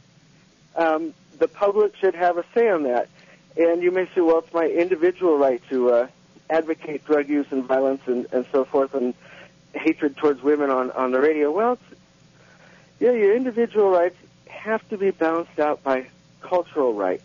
Um, 0.76 1.14
the 1.40 1.48
public 1.48 1.96
should 1.96 2.14
have 2.16 2.38
a 2.38 2.46
say 2.54 2.70
on 2.70 2.84
that. 2.84 3.10
And 3.56 3.82
you 3.82 3.92
may 3.92 4.06
say, 4.14 4.22
well, 4.22 4.40
it's 4.40 4.54
my 4.54 4.68
individual 4.68 5.38
right 5.38 5.62
to 5.70 5.92
uh, 5.92 6.08
advocate 6.50 7.06
drug 7.06 7.28
use 7.30 7.48
and 7.52 7.64
violence 7.64 8.02
and, 8.06 8.28
and 8.32 8.46
so 8.52 8.66
forth 8.66 8.94
and 8.94 9.14
hatred 9.74 10.18
towards 10.18 10.44
women 10.44 10.70
on, 10.70 10.92
on 10.92 11.12
the 11.12 11.20
radio. 11.20 11.52
Well, 11.52 11.74
it's, 11.74 11.82
yeah, 13.00 13.12
your 13.12 13.36
individual 13.36 13.90
rights 13.90 14.16
have 14.48 14.88
to 14.90 14.98
be 14.98 15.12
balanced 15.12 15.60
out 15.60 15.84
by 15.84 16.08
cultural 16.42 16.94
rights. 16.94 17.24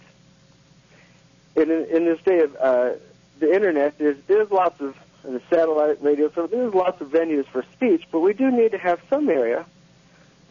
And 1.56 1.70
in, 1.70 1.84
in 1.86 2.04
this 2.04 2.20
day 2.22 2.40
of 2.40 2.56
uh, 2.56 2.90
the 3.38 3.54
internet, 3.54 3.98
there's, 3.98 4.16
there's 4.26 4.50
lots 4.50 4.80
of 4.80 4.96
the 5.22 5.40
satellite 5.50 6.02
radio, 6.02 6.30
so 6.32 6.46
there's 6.46 6.74
lots 6.74 7.00
of 7.00 7.08
venues 7.08 7.46
for 7.46 7.64
speech, 7.72 8.04
but 8.10 8.20
we 8.20 8.32
do 8.32 8.50
need 8.50 8.72
to 8.72 8.78
have 8.78 9.00
some 9.08 9.28
area 9.28 9.64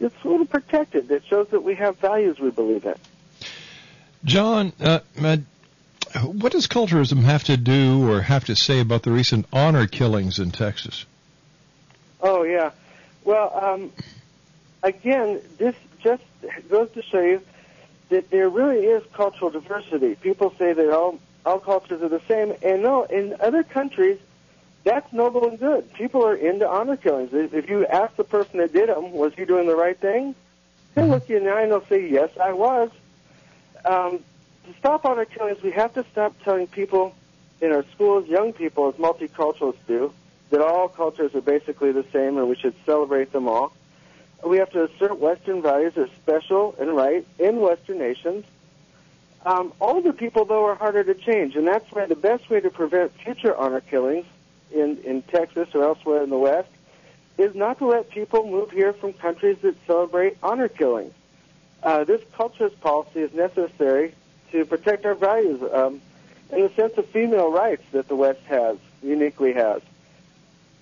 that's 0.00 0.20
sort 0.22 0.40
of 0.40 0.48
protected 0.48 1.08
that 1.08 1.24
shows 1.26 1.48
that 1.48 1.62
we 1.62 1.74
have 1.74 1.98
values 1.98 2.38
we 2.38 2.50
believe 2.50 2.84
in. 2.84 2.94
John, 4.24 4.72
uh, 4.80 5.00
uh, 5.22 5.36
what 6.20 6.52
does 6.52 6.66
culturism 6.66 7.22
have 7.22 7.44
to 7.44 7.56
do 7.56 8.10
or 8.10 8.20
have 8.22 8.44
to 8.44 8.56
say 8.56 8.80
about 8.80 9.02
the 9.02 9.10
recent 9.10 9.46
honor 9.52 9.86
killings 9.86 10.38
in 10.38 10.50
Texas? 10.50 11.04
Oh 12.20 12.44
yeah. 12.44 12.70
Well, 13.24 13.52
um, 13.60 13.92
again, 14.82 15.40
this 15.58 15.74
just 16.02 16.22
goes 16.68 16.90
to 16.92 17.02
show 17.02 17.20
you 17.20 17.42
that 18.08 18.30
there 18.30 18.48
really 18.48 18.84
is 18.84 19.02
cultural 19.12 19.50
diversity. 19.50 20.14
People 20.16 20.54
say 20.58 20.72
that 20.72 20.90
all 20.90 21.18
all 21.44 21.58
cultures 21.58 22.02
are 22.02 22.08
the 22.08 22.22
same, 22.28 22.54
and 22.62 22.82
no, 22.82 23.02
in 23.04 23.34
other 23.40 23.64
countries, 23.64 24.18
that's 24.84 25.12
noble 25.12 25.48
and 25.48 25.58
good. 25.58 25.92
People 25.92 26.24
are 26.24 26.34
into 26.34 26.68
honor 26.68 26.96
killings. 26.96 27.30
If 27.32 27.68
you 27.68 27.86
ask 27.86 28.14
the 28.16 28.24
person 28.24 28.58
that 28.58 28.72
did 28.72 28.88
them, 28.88 29.12
was 29.12 29.32
he 29.34 29.44
doing 29.44 29.66
the 29.66 29.76
right 29.76 29.98
thing? 29.98 30.34
They'll 30.94 31.08
look 31.08 31.28
you 31.28 31.38
in 31.38 31.44
the 31.44 31.50
eye 31.50 31.62
and 31.62 31.72
they'll 31.72 31.86
say, 31.86 32.08
yes, 32.08 32.30
I 32.40 32.52
was. 32.52 32.90
Um, 33.84 34.20
to 34.66 34.74
stop 34.78 35.04
honor 35.04 35.24
killings, 35.24 35.62
we 35.62 35.72
have 35.72 35.94
to 35.94 36.04
stop 36.12 36.34
telling 36.44 36.66
people 36.66 37.14
in 37.60 37.72
our 37.72 37.84
schools, 37.94 38.28
young 38.28 38.52
people, 38.52 38.88
as 38.88 38.94
multiculturalists 38.94 39.76
do, 39.86 40.12
that 40.50 40.60
all 40.60 40.88
cultures 40.88 41.34
are 41.34 41.40
basically 41.40 41.92
the 41.92 42.04
same 42.12 42.38
and 42.38 42.48
we 42.48 42.56
should 42.56 42.74
celebrate 42.84 43.32
them 43.32 43.48
all. 43.48 43.72
We 44.44 44.58
have 44.58 44.70
to 44.70 44.84
assert 44.84 45.18
Western 45.18 45.62
values 45.62 45.96
as 45.96 46.08
special 46.22 46.74
and 46.78 46.96
right 46.96 47.26
in 47.38 47.60
Western 47.60 47.98
nations. 47.98 48.44
Um, 49.44 49.72
older 49.80 50.12
people, 50.12 50.44
though, 50.44 50.66
are 50.66 50.74
harder 50.74 51.04
to 51.04 51.14
change, 51.14 51.56
and 51.56 51.66
that's 51.66 51.90
why 51.92 52.06
the 52.06 52.16
best 52.16 52.48
way 52.48 52.60
to 52.60 52.70
prevent 52.70 53.12
future 53.20 53.56
honor 53.56 53.80
killings 53.80 54.26
in, 54.72 54.98
in 55.04 55.22
Texas 55.22 55.68
or 55.74 55.82
elsewhere 55.82 56.22
in 56.22 56.30
the 56.30 56.38
West 56.38 56.68
is 57.38 57.54
not 57.54 57.78
to 57.78 57.86
let 57.86 58.10
people 58.10 58.48
move 58.48 58.70
here 58.70 58.92
from 58.92 59.12
countries 59.12 59.58
that 59.62 59.74
celebrate 59.86 60.36
honor 60.42 60.68
killings. 60.68 61.12
Uh, 61.82 62.04
this 62.04 62.20
culturist 62.34 62.78
policy 62.80 63.20
is 63.20 63.32
necessary 63.32 64.14
to 64.52 64.64
protect 64.64 65.04
our 65.04 65.14
values 65.14 65.60
um, 65.72 66.00
in 66.52 66.60
the 66.60 66.70
sense 66.76 66.96
of 66.96 67.06
female 67.06 67.50
rights 67.50 67.82
that 67.92 68.06
the 68.08 68.14
West 68.14 68.42
has, 68.44 68.76
uniquely 69.02 69.52
has. 69.54 69.82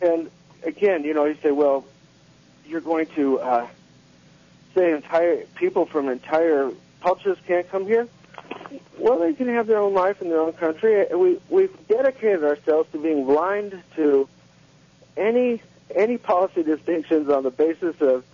And 0.03 0.31
again, 0.65 1.05
you 1.05 1.15
know, 1.15 1.25
you 1.25 1.37
say, 1.43 1.53
well, 1.53 1.85
you're 2.71 2.81
going 2.81 3.07
to 3.17 3.41
uh, 3.41 3.67
say 4.75 4.93
entire 4.93 5.45
people 5.57 5.85
from 5.85 6.09
entire 6.09 6.71
cultures 7.03 7.37
can't 7.47 7.69
come 7.69 7.87
here. 7.87 8.09
Well, 8.99 9.19
they 9.19 9.35
can 9.35 9.49
have 9.49 9.67
their 9.67 9.79
own 9.79 9.95
life 9.95 10.23
in 10.23 10.29
their 10.29 10.41
own 10.41 10.53
country. 10.53 11.05
We 11.13 11.39
we've 11.49 11.89
dedicated 11.89 12.45
ourselves 12.45 12.91
to 12.93 12.99
being 12.99 13.25
blind 13.25 13.83
to 13.97 14.29
any 15.17 15.63
any 15.95 16.19
policy 16.19 16.63
distinctions 16.63 17.29
on 17.29 17.43
the 17.43 17.51
basis 17.51 18.01
of 18.01 18.25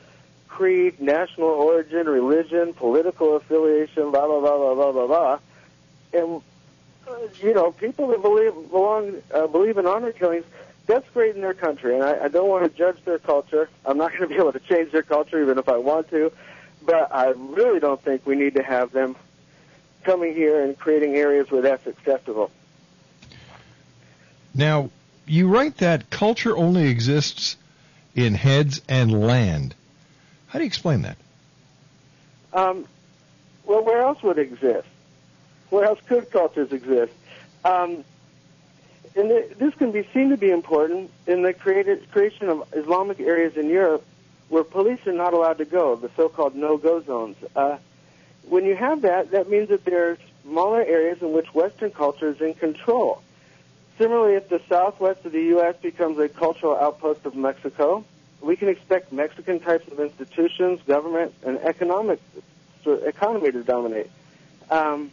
creed, 0.49 1.01
national 1.01 1.49
origin, 1.49 2.07
religion, 2.07 2.75
political 2.75 3.37
affiliation, 3.37 4.11
blah 4.11 4.27
blah 4.27 4.41
blah 4.41 4.57
blah 4.59 4.75
blah 4.75 4.93
blah 4.93 5.07
blah. 5.07 5.39
And 6.13 6.43
uh, 7.09 7.17
you 7.41 7.55
know, 7.55 7.73
people 7.73 8.09
that 8.09 8.21
believe 8.21 8.53
belong 8.71 9.23
uh, 9.33 9.47
believe 9.47 9.79
in 9.79 9.87
honor 9.87 10.13
killings. 10.13 10.45
That's 10.87 11.09
great 11.11 11.35
in 11.35 11.43
their 11.43 11.55
country, 11.55 11.95
and 11.95 12.05
I, 12.05 12.25
I 12.25 12.29
don't 12.29 12.49
want 12.49 12.65
to 12.65 12.77
judge 12.77 12.97
their 13.05 13.19
culture. 13.19 13.69
I'm 13.85 13.99
not 13.99 14.13
going 14.17 14.23
to 14.23 14.29
be 14.29 14.37
able 14.37 14.53
to 14.53 14.61
change 14.61 14.93
their 14.93 15.03
culture, 15.03 15.43
even 15.43 15.59
if 15.59 15.69
I 15.69 15.77
want 15.79 16.11
to. 16.11 16.33
But 16.85 17.13
I 17.13 17.31
really 17.31 17.81
don't 17.81 18.01
think 18.01 18.25
we 18.27 18.37
need 18.37 18.55
to 18.55 18.63
have 18.63 18.93
them 18.93 19.17
coming 20.05 20.35
here 20.35 20.63
and 20.63 20.79
creating 20.79 21.17
areas 21.17 21.51
where 21.51 21.63
that's 21.63 21.87
acceptable. 21.87 22.53
Now, 24.55 24.91
you 25.27 25.49
write 25.49 25.79
that 25.79 26.09
culture 26.11 26.57
only 26.57 26.89
exists 26.89 27.57
in 28.15 28.35
heads 28.35 28.81
and 28.89 29.27
land. 29.27 29.75
How 30.47 30.59
do 30.59 30.65
you 30.65 30.69
explain 30.69 31.03
that? 31.03 31.19
Um, 32.53 32.87
well, 33.67 33.85
where 33.85 34.01
else 34.01 34.23
would 34.23 34.39
it 34.39 34.53
exist? 34.53 34.87
Where 35.71 35.85
else 35.85 35.99
could 36.07 36.31
cultures 36.31 36.73
exist? 36.73 37.13
Um, 37.65 38.05
and 39.17 39.31
this 39.31 39.75
can 39.75 39.93
be 39.93 40.07
seen 40.13 40.29
to 40.31 40.37
be 40.37 40.51
important 40.51 41.11
in 41.27 41.43
the 41.43 41.55
created, 41.55 42.11
creation 42.13 42.49
of 42.49 42.63
Islamic 42.75 43.19
areas 43.19 43.57
in 43.57 43.69
Europe 43.71 44.05
where 44.49 44.63
police 44.63 45.05
are 45.07 45.13
not 45.13 45.33
allowed 45.33 45.59
to 45.59 45.65
go, 45.65 45.97
the 45.97 46.11
so-called 46.17 46.55
no-go 46.55 47.03
zones. 47.03 47.37
Uh, 47.57 47.79
when 48.49 48.65
you 48.65 48.77
have 48.77 49.03
that, 49.03 49.33
that 49.33 49.51
means 49.51 49.71
that 49.71 49.85
there 49.85 50.11
are 50.11 50.19
smaller 50.45 50.81
areas 50.83 51.21
in 51.21 51.33
which 51.33 51.53
Western 51.53 51.91
culture 51.91 52.29
is 52.29 52.41
in 52.41 52.55
control. 52.55 53.21
Similarly, 53.99 54.35
if 54.35 54.49
the 54.49 54.61
southwest 54.69 55.25
of 55.25 55.33
the 55.33 55.43
U.S. 55.45 55.75
becomes 55.83 56.19
a 56.19 56.29
cultural 56.29 56.77
outpost 56.77 57.25
of 57.27 57.35
Mexico, 57.35 58.05
we 58.41 58.55
can 58.55 58.69
expect 58.69 59.11
Mexican 59.13 59.59
types 59.59 59.91
of 59.91 59.99
institutions, 59.99 60.81
government, 60.87 61.35
and 61.43 61.59
economic 61.59 62.21
economy 62.85 63.51
to 63.51 63.65
dominate. 63.65 64.11
Um, 64.71 65.11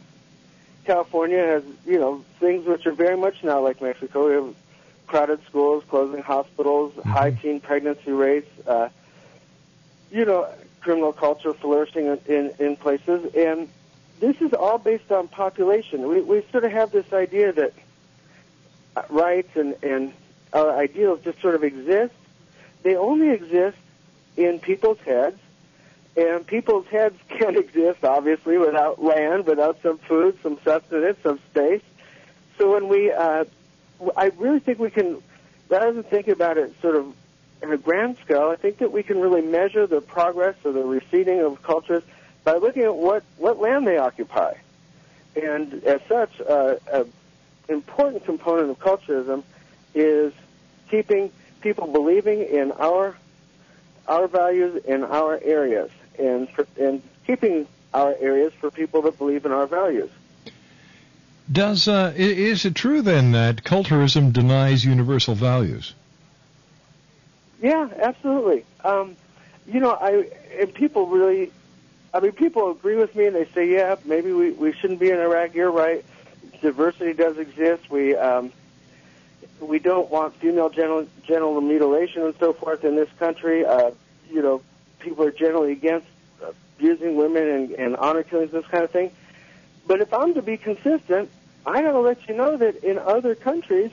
California 0.84 1.38
has, 1.38 1.64
you 1.86 1.98
know, 1.98 2.24
things 2.40 2.66
which 2.66 2.86
are 2.86 2.92
very 2.92 3.16
much 3.16 3.42
now 3.42 3.60
like 3.60 3.80
Mexico. 3.80 4.28
We 4.28 4.34
have 4.34 4.54
crowded 5.06 5.44
schools, 5.46 5.84
closing 5.88 6.22
hospitals, 6.22 6.94
high 7.04 7.32
teen 7.32 7.60
pregnancy 7.60 8.12
rates, 8.12 8.50
uh, 8.66 8.88
you 10.10 10.24
know, 10.24 10.48
criminal 10.80 11.12
culture 11.12 11.54
flourishing 11.54 12.06
in, 12.06 12.18
in, 12.26 12.54
in 12.58 12.76
places. 12.76 13.34
And 13.34 13.68
this 14.20 14.40
is 14.40 14.52
all 14.52 14.78
based 14.78 15.10
on 15.10 15.28
population. 15.28 16.08
We, 16.08 16.20
we 16.20 16.44
sort 16.52 16.64
of 16.64 16.72
have 16.72 16.92
this 16.92 17.12
idea 17.12 17.52
that 17.52 17.72
uh, 18.96 19.02
rights 19.08 19.56
and, 19.56 19.74
and 19.82 20.12
our 20.52 20.76
ideals 20.78 21.20
just 21.24 21.40
sort 21.40 21.54
of 21.54 21.64
exist. 21.64 22.14
They 22.82 22.96
only 22.96 23.30
exist 23.30 23.78
in 24.36 24.60
people's 24.60 24.98
heads, 25.00 25.38
and 26.16 26.46
people's 26.46 26.86
heads 26.86 27.18
can't 27.28 27.56
exist, 27.56 28.04
obviously, 28.04 28.58
without 28.58 29.02
land, 29.02 29.46
without 29.46 29.80
some 29.82 29.98
food, 29.98 30.38
some 30.42 30.58
sustenance, 30.64 31.18
some 31.22 31.38
space. 31.50 31.82
So 32.58 32.72
when 32.72 32.88
we, 32.88 33.10
uh, 33.10 33.44
I 34.16 34.26
really 34.36 34.60
think 34.60 34.78
we 34.78 34.90
can, 34.90 35.22
rather 35.68 35.92
than 35.92 36.04
think 36.04 36.28
about 36.28 36.58
it 36.58 36.74
sort 36.80 36.96
of 36.96 37.14
in 37.62 37.72
a 37.72 37.76
grand 37.76 38.18
scale, 38.18 38.50
I 38.50 38.56
think 38.56 38.78
that 38.78 38.92
we 38.92 39.02
can 39.02 39.20
really 39.20 39.42
measure 39.42 39.86
the 39.86 40.00
progress 40.00 40.54
or 40.64 40.72
the 40.72 40.84
receding 40.84 41.40
of 41.40 41.62
cultures 41.62 42.02
by 42.44 42.56
looking 42.56 42.82
at 42.82 42.94
what, 42.94 43.24
what 43.38 43.58
land 43.58 43.86
they 43.86 43.96
occupy. 43.96 44.54
And 45.34 45.82
as 45.84 46.00
such, 46.06 46.40
uh, 46.40 46.76
an 46.92 47.10
important 47.68 48.24
component 48.24 48.70
of 48.70 48.78
culturism 48.78 49.42
is 49.94 50.32
keeping 50.90 51.32
people 51.60 51.86
believing 51.86 52.42
in 52.42 52.72
our 52.72 53.16
our 54.06 54.28
values 54.28 54.84
in 54.84 55.02
our 55.02 55.40
areas 55.42 55.90
and 56.18 56.48
for, 56.50 56.66
and 56.78 57.02
keeping 57.26 57.66
our 57.92 58.14
areas 58.18 58.52
for 58.54 58.70
people 58.70 59.02
that 59.02 59.18
believe 59.18 59.46
in 59.46 59.52
our 59.52 59.66
values. 59.66 60.10
Does 61.50 61.88
uh, 61.88 62.12
is 62.16 62.64
it 62.64 62.74
true 62.74 63.02
then 63.02 63.32
that 63.32 63.64
culturism 63.64 64.32
denies 64.32 64.84
universal 64.84 65.34
values? 65.34 65.94
Yeah, 67.60 67.88
absolutely. 67.98 68.64
Um, 68.82 69.16
you 69.66 69.80
know, 69.80 69.90
I 69.90 70.28
and 70.58 70.72
people 70.72 71.06
really, 71.06 71.52
I 72.14 72.20
mean, 72.20 72.32
people 72.32 72.70
agree 72.70 72.96
with 72.96 73.14
me 73.14 73.26
and 73.26 73.36
they 73.36 73.46
say, 73.46 73.70
yeah, 73.70 73.96
maybe 74.04 74.32
we 74.32 74.52
we 74.52 74.72
shouldn't 74.72 75.00
be 75.00 75.10
in 75.10 75.18
Iraq. 75.18 75.54
You're 75.54 75.70
right. 75.70 76.04
Diversity 76.62 77.12
does 77.12 77.36
exist. 77.36 77.90
We 77.90 78.16
um, 78.16 78.50
we 79.60 79.78
don't 79.78 80.10
want 80.10 80.34
female 80.36 80.70
genital, 80.70 81.06
genital 81.26 81.60
mutilation 81.60 82.22
and 82.22 82.34
so 82.38 82.52
forth 82.52 82.84
in 82.84 82.96
this 82.96 83.08
country. 83.18 83.64
Uh, 83.64 83.90
you 84.30 84.42
know, 84.42 84.62
people 85.04 85.24
are 85.24 85.30
generally 85.30 85.72
against 85.72 86.06
abusing 86.76 87.16
women 87.16 87.48
and, 87.48 87.70
and 87.72 87.96
honor 87.96 88.22
killings, 88.22 88.50
this 88.50 88.66
kind 88.66 88.82
of 88.84 88.90
thing. 88.90 89.10
But 89.86 90.00
if 90.00 90.12
I'm 90.12 90.34
to 90.34 90.42
be 90.42 90.56
consistent, 90.56 91.30
I 91.66 91.82
got 91.82 91.92
to 91.92 92.00
let 92.00 92.26
you 92.28 92.34
know 92.34 92.56
that 92.56 92.82
in 92.82 92.98
other 92.98 93.34
countries, 93.34 93.90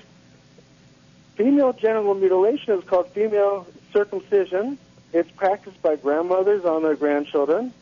female 1.36 1.74
genital 1.74 2.14
mutilation 2.14 2.80
is 2.80 2.84
called 2.86 3.10
female 3.12 3.68
circumcision. 3.94 4.78
It's 5.14 5.32
practiced 5.32 5.82
by 5.82 5.98
grandmothers 5.98 6.66
on 6.66 6.84
their 6.84 6.96
grandchildren. 6.96 7.74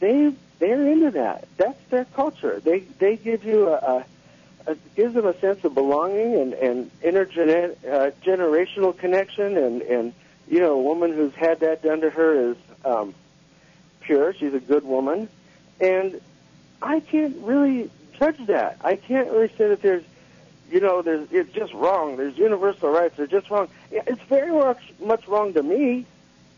They 0.00 0.32
they're 0.58 0.86
into 0.86 1.10
that. 1.12 1.48
That's 1.56 1.82
their 1.90 2.04
culture. 2.04 2.60
They 2.60 2.80
they 2.80 3.16
give 3.16 3.44
you 3.44 3.68
a, 3.68 3.74
a, 3.74 4.04
a 4.68 4.74
gives 4.94 5.14
them 5.14 5.26
a 5.26 5.38
sense 5.40 5.64
of 5.64 5.74
belonging 5.74 6.34
and 6.34 6.52
and 6.54 7.00
intergener 7.02 7.74
uh, 7.84 8.92
connection 8.92 9.56
and 9.56 9.82
and 9.82 10.12
you 10.48 10.60
know 10.60 10.72
a 10.72 10.82
woman 10.82 11.12
who's 11.12 11.34
had 11.34 11.60
that 11.60 11.82
done 11.82 12.00
to 12.00 12.10
her 12.10 12.50
is 12.50 12.56
um, 12.84 13.14
pure. 14.00 14.32
She's 14.34 14.54
a 14.54 14.60
good 14.60 14.84
woman, 14.84 15.28
and 15.80 16.20
I 16.80 17.00
can't 17.00 17.36
really 17.38 17.90
judge 18.18 18.46
that. 18.46 18.78
I 18.82 18.96
can't 18.96 19.30
really 19.30 19.48
say 19.56 19.68
that 19.68 19.82
there's 19.82 20.04
you 20.70 20.80
know, 20.80 21.02
there's 21.02 21.30
it's 21.30 21.52
just 21.52 21.72
wrong. 21.74 22.16
There's 22.16 22.36
universal 22.36 22.90
rights. 22.90 23.16
They're 23.16 23.26
just 23.26 23.50
wrong. 23.50 23.68
It's 23.90 24.22
very 24.22 24.52
much 24.52 24.80
much 25.00 25.26
wrong 25.28 25.52
to 25.54 25.62
me. 25.62 26.06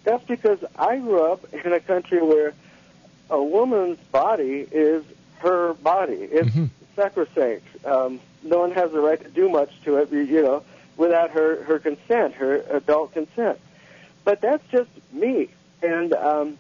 That's 0.05 0.25
because 0.25 0.59
I 0.77 0.99
grew 0.99 1.31
up 1.31 1.53
in 1.53 1.73
a 1.73 1.81
country 1.81 2.23
where 2.23 2.55
a 3.29 3.43
woman's 3.43 3.99
body 4.11 4.67
is 4.71 5.05
her 5.39 5.75
body. 5.75 6.15
It's 6.15 6.57
sacrosanct. 6.97 7.67
Um, 7.85 8.21
no 8.43 8.61
one 8.61 8.73
has 8.73 8.93
the 8.93 9.01
right 9.01 9.21
to 9.23 9.29
do 9.29 9.49
much 9.49 9.71
to 9.85 9.97
it, 9.99 10.11
you 10.11 10.43
know, 10.43 10.63
without 10.97 11.31
her 11.31 11.63
her 11.65 11.79
consent, 11.79 12.35
her 12.35 12.63
adult 12.71 13.13
consent. 13.13 13.59
But 14.29 14.43
that's 14.43 14.71
just 14.71 14.91
me. 15.11 15.49
And 15.81 16.13
um, 16.13 16.59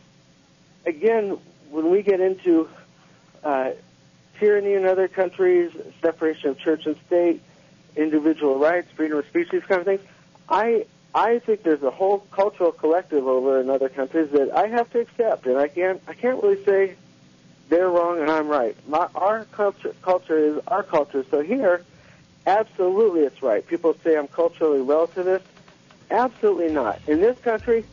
again, 0.87 1.37
when 1.69 1.91
we 1.91 2.01
get 2.01 2.19
into 2.19 2.66
uh, 3.45 3.73
tyranny 4.39 4.73
in 4.73 4.87
other 4.87 5.07
countries, 5.07 5.71
separation 6.01 6.49
of 6.49 6.59
church 6.59 6.87
and 6.87 6.97
state, 7.07 7.43
individual 7.95 8.59
rights, 8.59 8.91
freedom 8.93 9.19
of 9.19 9.27
speech, 9.27 9.51
these 9.51 9.64
kind 9.64 9.81
of 9.81 9.87
things. 9.87 10.01
I 10.49 10.87
I 11.14 11.41
think 11.41 11.62
there's 11.62 11.83
a 11.83 11.91
whole 11.91 12.21
cultural 12.31 12.73
collective 12.73 13.27
over 13.27 13.61
in 13.61 13.69
other 13.69 13.91
countries 13.91 14.31
that 14.31 14.51
I 14.57 14.69
have 14.69 14.91
to 14.93 15.01
accept, 15.01 15.45
and 15.45 15.59
I 15.59 15.69
can't 15.69 16.01
I 16.09 16.14
can't 16.14 16.43
really 16.43 16.64
say 16.64 16.95
they're 17.69 17.91
wrong 17.91 18.19
and 18.19 18.31
I'm 18.31 18.49
right. 18.49 18.75
My, 18.89 19.09
our 19.14 19.45
culture 19.53 19.95
culture 20.01 20.39
is 20.39 20.59
our 20.69 20.83
culture. 20.83 21.23
So 21.31 21.43
here, 21.43 21.85
absolutely, 22.47 23.25
it's 23.25 23.43
right. 23.43 23.66
People 23.66 23.95
say 24.03 24.16
I'm 24.16 24.29
culturally 24.29 24.81
relativist. 24.81 25.43
Absolutely 26.11 26.73
not. 26.73 27.01
In 27.07 27.21
this 27.21 27.39
country, 27.41 27.85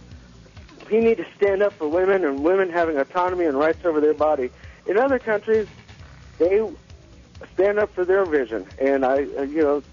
we 0.91 0.99
need 0.99 1.17
to 1.17 1.25
stand 1.35 1.61
up 1.61 1.73
for 1.73 1.87
women 1.87 2.23
and 2.23 2.43
women 2.43 2.69
having 2.69 2.97
autonomy 2.97 3.45
and 3.45 3.57
rights 3.57 3.83
over 3.85 3.99
their 3.99 4.13
body. 4.13 4.51
In 4.87 4.97
other 4.97 5.19
countries, 5.19 5.67
they 6.37 6.67
stand 7.53 7.79
up 7.79 7.93
for 7.93 8.05
their 8.05 8.25
vision, 8.25 8.65
and 8.79 9.05
I, 9.05 9.23
uh, 9.23 9.41
you 9.43 9.61
know, 9.61 9.83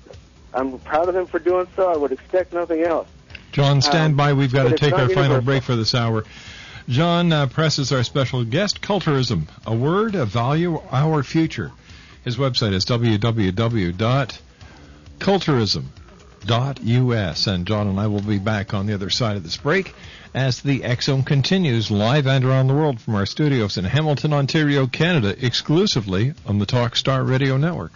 I'm 0.55 0.79
proud 0.81 1.09
of 1.09 1.15
them 1.15 1.27
for 1.27 1.39
doing 1.39 1.67
so. 1.75 1.91
I 1.93 1.97
would 1.97 2.13
expect 2.13 2.53
nothing 2.53 2.83
else. 2.83 3.09
John, 3.53 3.81
stand 3.83 4.13
Um, 4.13 4.17
by. 4.17 4.33
We've 4.35 4.53
got 4.53 4.69
to 4.69 4.77
take 4.77 4.95
our 4.95 5.09
final 5.09 5.41
break 5.41 5.63
for 5.63 5.77
this 5.77 5.95
hour. 5.95 6.25
John 6.89 7.33
uh, 7.33 7.47
Press 7.47 7.79
is 7.79 7.93
our 7.93 8.03
special 8.03 8.45
guest. 8.45 8.81
Culturism, 8.81 9.47
a 9.67 9.75
word, 9.75 10.15
a 10.15 10.27
value, 10.27 10.81
our 10.91 11.23
future. 11.23 11.71
His 12.25 12.37
website 12.37 12.73
is 12.73 12.85
www.culturism.us. 16.47 17.47
And 17.47 17.67
John 17.67 17.89
and 17.89 17.99
I 17.99 18.07
will 18.07 18.21
be 18.23 18.39
back 18.39 18.75
on 18.75 18.87
the 18.87 18.95
other 18.95 19.11
side 19.11 19.37
of 19.37 19.43
this 19.43 19.57
break 19.57 19.95
as 20.35 20.63
the 20.63 20.85
X 20.85 21.07
Zone 21.07 21.23
continues 21.23 21.91
live 21.91 22.27
and 22.27 22.45
around 22.45 22.69
the 22.69 22.75
world 22.75 23.01
from 23.01 23.15
our 23.15 23.27
studios 23.27 23.77
in 23.77 23.85
Hamilton, 23.85 24.33
Ontario, 24.33 24.87
Canada, 24.87 25.35
exclusively 25.45 26.35
on 26.47 26.59
the 26.59 26.67
Talkstar 26.67 27.29
Radio 27.29 27.57
Network. 27.57 27.93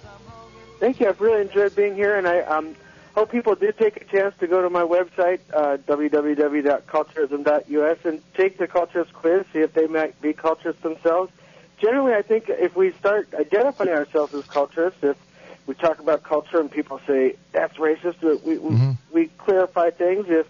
Thank 0.80 1.00
you. 1.00 1.10
I've 1.10 1.22
really 1.22 1.42
enjoyed 1.42 1.76
being 1.76 1.94
here, 1.94 2.18
and 2.18 2.28
I 2.28 2.40
um, 2.40 2.76
hope 3.16 3.32
people 3.32 3.56
do 3.56 3.72
take 3.72 3.98
a 3.98 4.04
chance 4.04 4.36
to 4.40 4.48
go 4.48 4.62
to 4.62 4.70
my 4.70 4.84
website, 4.84 5.40
uh, 5.54 5.78
www.culturism.us, 5.88 7.98
and 8.04 8.22
take 8.36 8.58
the 8.58 8.68
culturist 8.68 9.14
quiz, 9.14 9.46
see 9.54 9.60
if 9.60 9.72
they 9.74 9.88
might 9.88 10.22
be 10.22 10.34
culturists 10.34 10.82
themselves. 10.82 11.32
Generally, 11.80 12.14
I 12.14 12.22
think 12.22 12.50
if 12.50 12.76
we 12.76 12.92
start 12.94 13.34
identifying 13.34 13.90
ourselves 13.90 14.34
as 14.34 14.44
culturists, 14.44 15.02
if 15.02 15.16
we 15.66 15.76
talk 15.76 16.00
about 16.00 16.24
culture 16.24 16.60
and 16.60 16.70
people 16.70 17.00
say 17.08 17.36
that's 17.54 17.78
racist, 17.78 18.22
we 18.22 18.58
we, 18.58 18.98
we 19.12 19.28
clarify 19.38 19.92
things. 19.92 20.26
If 20.30 20.48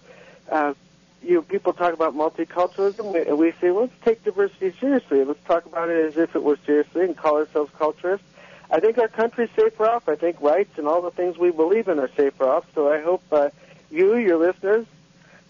uh, 0.52 0.74
you 1.22 1.36
know, 1.36 1.42
people 1.44 1.74
talk 1.74 1.94
about 1.94 2.16
multiculturalism, 2.16 3.14
we, 3.14 3.28
and 3.28 3.38
we 3.38 3.52
say 3.62 3.70
let's 3.72 3.94
take 4.04 4.24
diversity 4.24 4.74
seriously. 4.80 5.24
Let's 5.24 5.44
talk 5.46 5.66
about 5.66 5.90
it 5.90 6.04
as 6.06 6.18
if 6.18 6.36
it 6.36 6.44
were 6.44 6.58
seriously 6.66 7.06
and 7.06 7.16
call 7.16 7.38
ourselves 7.38 7.72
culturists. 7.80 8.22
I 8.70 8.80
think 8.80 8.98
our 8.98 9.08
country's 9.08 9.50
safer 9.56 9.86
off. 9.86 10.10
I 10.10 10.16
think 10.16 10.42
rights 10.42 10.78
and 10.78 10.88
all 10.88 11.02
the 11.02 11.12
things 11.12 11.38
we 11.38 11.52
believe 11.52 11.88
in 11.88 12.00
are 12.00 12.10
safer 12.16 12.46
off. 12.46 12.66
So 12.74 12.92
I 12.92 13.02
hope 13.02 13.24
uh, 13.32 13.50
you, 13.92 14.16
your 14.16 14.38
listeners, 14.38 14.86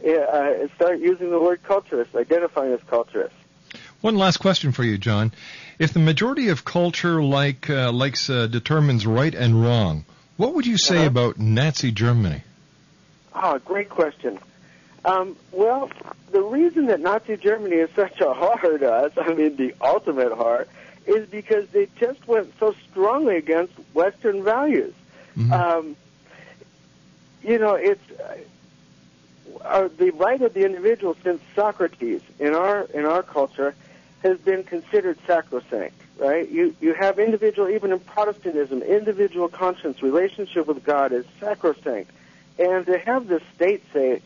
uh, 0.06 0.12
uh, 0.12 0.68
start 0.76 1.00
using 1.00 1.30
the 1.30 1.40
word 1.40 1.64
culturist, 1.64 2.16
identifying 2.16 2.74
as 2.74 2.82
culturist. 2.82 3.32
One 4.02 4.18
last 4.18 4.38
question 4.38 4.72
for 4.72 4.84
you, 4.84 4.98
John. 4.98 5.32
If 5.80 5.94
the 5.94 6.00
majority 6.00 6.50
of 6.50 6.64
culture 6.64 7.24
like 7.24 7.70
uh, 7.70 7.92
likes 7.92 8.30
uh, 8.30 8.48
determines 8.48 9.08
right 9.08 9.34
and 9.34 9.62
wrong, 9.62 10.06
what 10.38 10.54
would 10.54 10.68
you 10.68 10.78
say 10.78 11.06
about 11.06 11.40
Nazi 11.40 11.92
Germany? 11.92 12.44
Ah, 13.34 13.58
great 13.58 13.90
question. 13.90 14.40
Um, 15.06 15.36
well, 15.52 15.90
the 16.32 16.42
reason 16.42 16.88
that 16.88 17.00
Nazi 17.00 17.38
Germany 17.38 17.76
is 17.76 17.90
such 17.96 18.20
a 18.22 18.34
horror 18.34 18.80
to 18.80 18.92
us, 18.92 19.12
I 19.18 19.34
mean, 19.34 19.56
the 19.56 19.76
ultimate 19.80 20.32
horror, 20.32 20.68
is 21.06 21.30
because 21.30 21.68
they 21.70 21.88
just 22.00 22.28
went 22.28 22.52
so 22.60 22.76
strongly 22.90 23.38
against 23.38 23.74
Western 23.94 24.44
values. 24.44 24.94
Um, 25.52 25.96
you 27.44 27.60
know, 27.60 27.76
it's 27.76 28.02
uh, 28.20 28.38
uh, 29.64 29.90
the 29.98 30.10
right 30.12 30.42
of 30.42 30.54
the 30.54 30.66
individual 30.66 31.16
since 31.24 31.42
Socrates 31.56 32.22
in 32.40 32.54
our 32.56 32.84
in 32.94 33.06
our 33.06 33.22
culture 33.22 33.76
has 34.24 34.40
been 34.40 34.64
considered 34.64 35.20
sacrosanct. 35.28 36.02
Right? 36.18 36.50
You 36.50 36.76
you 36.80 36.94
have 36.94 37.20
individual, 37.20 37.70
even 37.70 37.92
in 37.92 38.00
Protestantism, 38.00 38.82
individual 38.82 39.50
conscience, 39.50 40.02
relationship 40.02 40.66
with 40.66 40.84
God 40.84 41.12
is 41.12 41.26
sacrosanct, 41.40 42.10
and 42.58 42.86
to 42.86 42.98
have 42.98 43.28
the 43.28 43.42
state 43.54 43.84
say, 43.94 44.22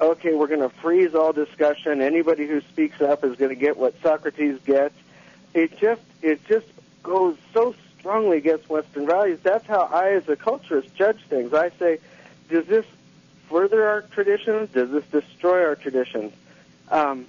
"Okay, 0.00 0.34
we're 0.34 0.46
going 0.46 0.60
to 0.60 0.68
freeze 0.68 1.14
all 1.14 1.32
discussion. 1.32 2.00
Anybody 2.00 2.46
who 2.46 2.60
speaks 2.62 3.00
up 3.00 3.24
is 3.24 3.36
going 3.36 3.50
to 3.50 3.60
get 3.60 3.76
what 3.76 3.94
Socrates 4.02 4.58
gets," 4.64 4.94
it 5.54 5.76
just 5.78 6.02
it 6.22 6.44
just 6.46 6.66
goes 7.02 7.36
so 7.52 7.74
strongly 7.98 8.38
against 8.38 8.68
Western 8.68 9.06
values. 9.06 9.40
That's 9.42 9.66
how 9.66 9.82
I, 9.92 10.12
as 10.12 10.28
a 10.28 10.36
culturist, 10.36 10.94
judge 10.94 11.22
things. 11.28 11.52
I 11.52 11.70
say, 11.78 11.98
does 12.48 12.66
this 12.66 12.86
further 13.48 13.86
our 13.86 14.02
traditions? 14.02 14.70
Does 14.70 14.90
this 14.90 15.04
destroy 15.06 15.64
our 15.64 15.76
traditions? 15.76 16.32
Um, 16.90 17.26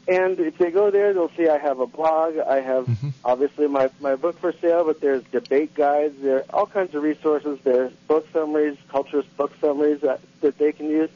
and 0.08 0.40
if 0.40 0.58
they 0.58 0.72
go 0.72 0.90
there, 0.90 1.14
they'll 1.14 1.32
see 1.38 1.48
I 1.48 1.58
have 1.58 1.80
a 1.80 1.88
blog. 1.88 2.38
I 2.38 2.62
have 2.62 2.88
obviously 3.24 3.68
my 3.68 3.90
my 4.00 4.16
book 4.16 4.40
for 4.40 4.52
sale, 4.54 4.84
but 4.86 5.00
there's 5.00 5.24
debate 5.26 5.74
guides. 5.76 6.20
There 6.22 6.38
are 6.38 6.46
all 6.52 6.66
kinds 6.66 6.96
of 6.96 7.04
resources. 7.04 7.60
There's 7.64 7.92
book 8.08 8.28
summaries, 8.34 8.78
culturist 8.90 9.28
book 9.38 9.54
summaries 9.62 10.02
that 10.02 10.22
that 10.42 10.58
they 10.58 10.72
can 10.72 10.90
use 10.90 11.10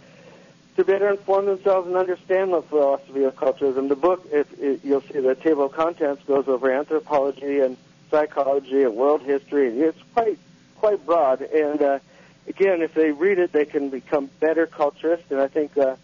to 0.75 0.83
better 0.83 1.09
inform 1.09 1.45
themselves 1.45 1.87
and 1.87 1.95
understand 1.95 2.51
the 2.51 2.61
philosophy 2.61 3.23
of 3.23 3.35
culturism. 3.35 3.87
The 3.87 3.95
book, 3.95 4.27
if, 4.31 4.47
if 4.59 4.83
you'll 4.83 5.01
see 5.01 5.19
the 5.19 5.35
table 5.35 5.65
of 5.65 5.71
contents, 5.71 6.23
goes 6.25 6.47
over 6.47 6.69
anthropology 6.69 7.59
and 7.59 7.77
psychology 8.11 8.83
and 8.83 8.93
world 8.95 9.21
history, 9.21 9.69
and 9.69 9.79
it's 9.81 10.01
quite 10.13 10.37
quite 10.75 11.05
broad. 11.05 11.41
And 11.41 11.81
uh, 11.81 11.99
again, 12.47 12.81
if 12.81 12.93
they 12.93 13.11
read 13.11 13.39
it, 13.39 13.51
they 13.51 13.65
can 13.65 13.89
become 13.89 14.29
better 14.39 14.67
culturists. 14.67 15.31
And 15.31 15.39
I 15.39 15.47
think 15.47 15.77
uh, 15.77 15.95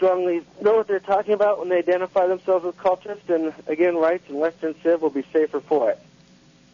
strongly 0.00 0.42
know 0.62 0.76
what 0.76 0.88
they're 0.88 0.98
talking 0.98 1.34
about 1.34 1.58
when 1.58 1.68
they 1.68 1.76
identify 1.76 2.26
themselves 2.26 2.64
as 2.64 2.72
culturists, 2.76 3.28
And 3.28 3.52
again, 3.66 3.96
rights 3.96 4.24
and 4.30 4.40
Western 4.40 4.74
Civ 4.82 5.02
will 5.02 5.10
be 5.10 5.26
safer 5.30 5.60
for 5.60 5.90
it. 5.90 5.98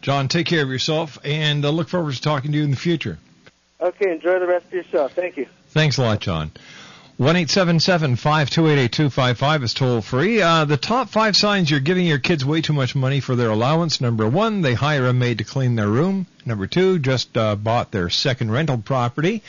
John, 0.01 0.29
take 0.29 0.47
care 0.47 0.63
of 0.63 0.69
yourself 0.69 1.19
and 1.25 1.65
uh, 1.65 1.69
look 1.71 1.89
forward 1.89 2.13
to 2.13 2.21
talking 2.21 2.53
to 2.53 2.57
you 2.57 2.63
in 2.63 2.71
the 2.71 2.77
future. 2.77 3.17
Okay, 3.81 4.13
enjoy 4.13 4.39
the 4.39 4.47
rest 4.47 4.67
of 4.67 4.73
your 4.73 4.85
show. 4.85 5.09
Thank 5.09 5.35
you. 5.35 5.47
Thanks 5.71 5.97
a 5.97 6.03
lot, 6.03 6.21
John. 6.21 6.51
One 7.17 7.35
eight 7.35 7.49
seven 7.49 7.81
seven 7.81 8.15
five 8.15 8.49
two 8.49 8.69
eight 8.69 8.79
eight 8.79 8.91
two 8.93 9.09
five 9.09 9.37
five 9.37 9.61
is 9.61 9.73
toll 9.73 10.01
free. 10.01 10.41
Uh, 10.41 10.63
the 10.63 10.77
top 10.77 11.09
five 11.09 11.35
signs 11.35 11.69
you're 11.69 11.81
giving 11.81 12.05
your 12.05 12.19
kids 12.19 12.45
way 12.45 12.61
too 12.61 12.73
much 12.73 12.95
money 12.95 13.19
for 13.19 13.35
their 13.35 13.49
allowance. 13.49 13.99
Number 13.99 14.29
one, 14.29 14.61
they 14.61 14.73
hire 14.73 15.07
a 15.07 15.13
maid 15.13 15.39
to 15.39 15.43
clean 15.43 15.75
their 15.75 15.89
room. 15.89 16.27
Number 16.45 16.67
two, 16.67 16.99
just 16.99 17.35
uh, 17.35 17.57
bought 17.57 17.91
their 17.91 18.09
second 18.09 18.51
rental 18.51 18.77
property. 18.77 19.43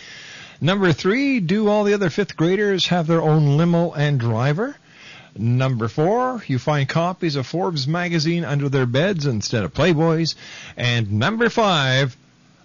Number 0.61 0.93
three, 0.93 1.39
do 1.41 1.69
all 1.69 1.85
the 1.85 1.95
other 1.95 2.11
fifth 2.11 2.37
graders 2.37 2.87
have 2.87 3.07
their 3.07 3.23
own 3.23 3.57
limo 3.57 3.93
and 3.93 4.19
driver? 4.19 4.77
Number 5.37 5.87
four, 5.87 6.43
you 6.49 6.59
find 6.59 6.89
copies 6.89 7.37
of 7.37 7.47
Forbes 7.47 7.87
magazine 7.87 8.45
under 8.45 8.69
their 8.69 8.87
beds 8.87 9.25
instead 9.25 9.63
of 9.63 9.73
Playboys. 9.73 10.35
And 10.77 11.13
number 11.13 11.49
five, 11.49 12.17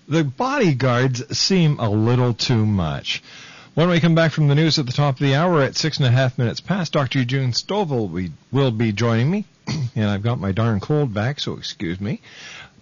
the 0.07 0.23
bodyguards 0.23 1.37
seem 1.37 1.79
a 1.79 1.89
little 1.89 2.33
too 2.33 2.65
much. 2.65 3.21
When 3.75 3.89
we 3.89 3.99
come 3.99 4.15
back 4.15 4.31
from 4.31 4.47
the 4.47 4.55
news 4.55 4.79
at 4.79 4.85
the 4.85 4.91
top 4.91 5.15
of 5.15 5.19
the 5.19 5.35
hour 5.35 5.61
at 5.61 5.75
six 5.75 5.97
and 5.97 6.05
a 6.05 6.11
half 6.11 6.37
minutes 6.37 6.61
past, 6.61 6.93
Dr. 6.93 7.19
Eugene 7.19 7.51
Stovall 7.51 8.31
will 8.51 8.71
be 8.71 8.91
joining 8.91 9.29
me, 9.29 9.45
and 9.95 10.09
I've 10.09 10.21
got 10.23 10.39
my 10.39 10.51
darn 10.51 10.79
cold 10.79 11.13
back, 11.13 11.39
so 11.39 11.57
excuse 11.57 11.99
me. 11.99 12.21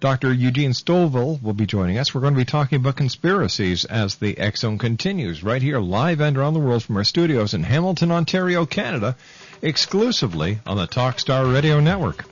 Dr. 0.02 0.32
Eugene 0.32 0.72
Stovall 0.72 1.40
will 1.40 1.52
be 1.52 1.64
joining 1.64 1.96
us. 1.96 2.12
We're 2.12 2.22
going 2.22 2.34
to 2.34 2.38
be 2.38 2.44
talking 2.44 2.74
about 2.74 2.96
conspiracies 2.96 3.84
as 3.84 4.16
the 4.16 4.36
Zone 4.56 4.76
continues, 4.76 5.44
right 5.44 5.62
here 5.62 5.78
live 5.78 6.20
and 6.20 6.36
around 6.36 6.54
the 6.54 6.58
world 6.58 6.82
from 6.82 6.96
our 6.96 7.04
studios 7.04 7.54
in 7.54 7.62
Hamilton, 7.62 8.10
Ontario, 8.10 8.66
Canada, 8.66 9.16
exclusively 9.62 10.58
on 10.66 10.76
the 10.76 10.88
Talkstar 10.88 11.54
Radio 11.54 11.78
Network. 11.78 12.24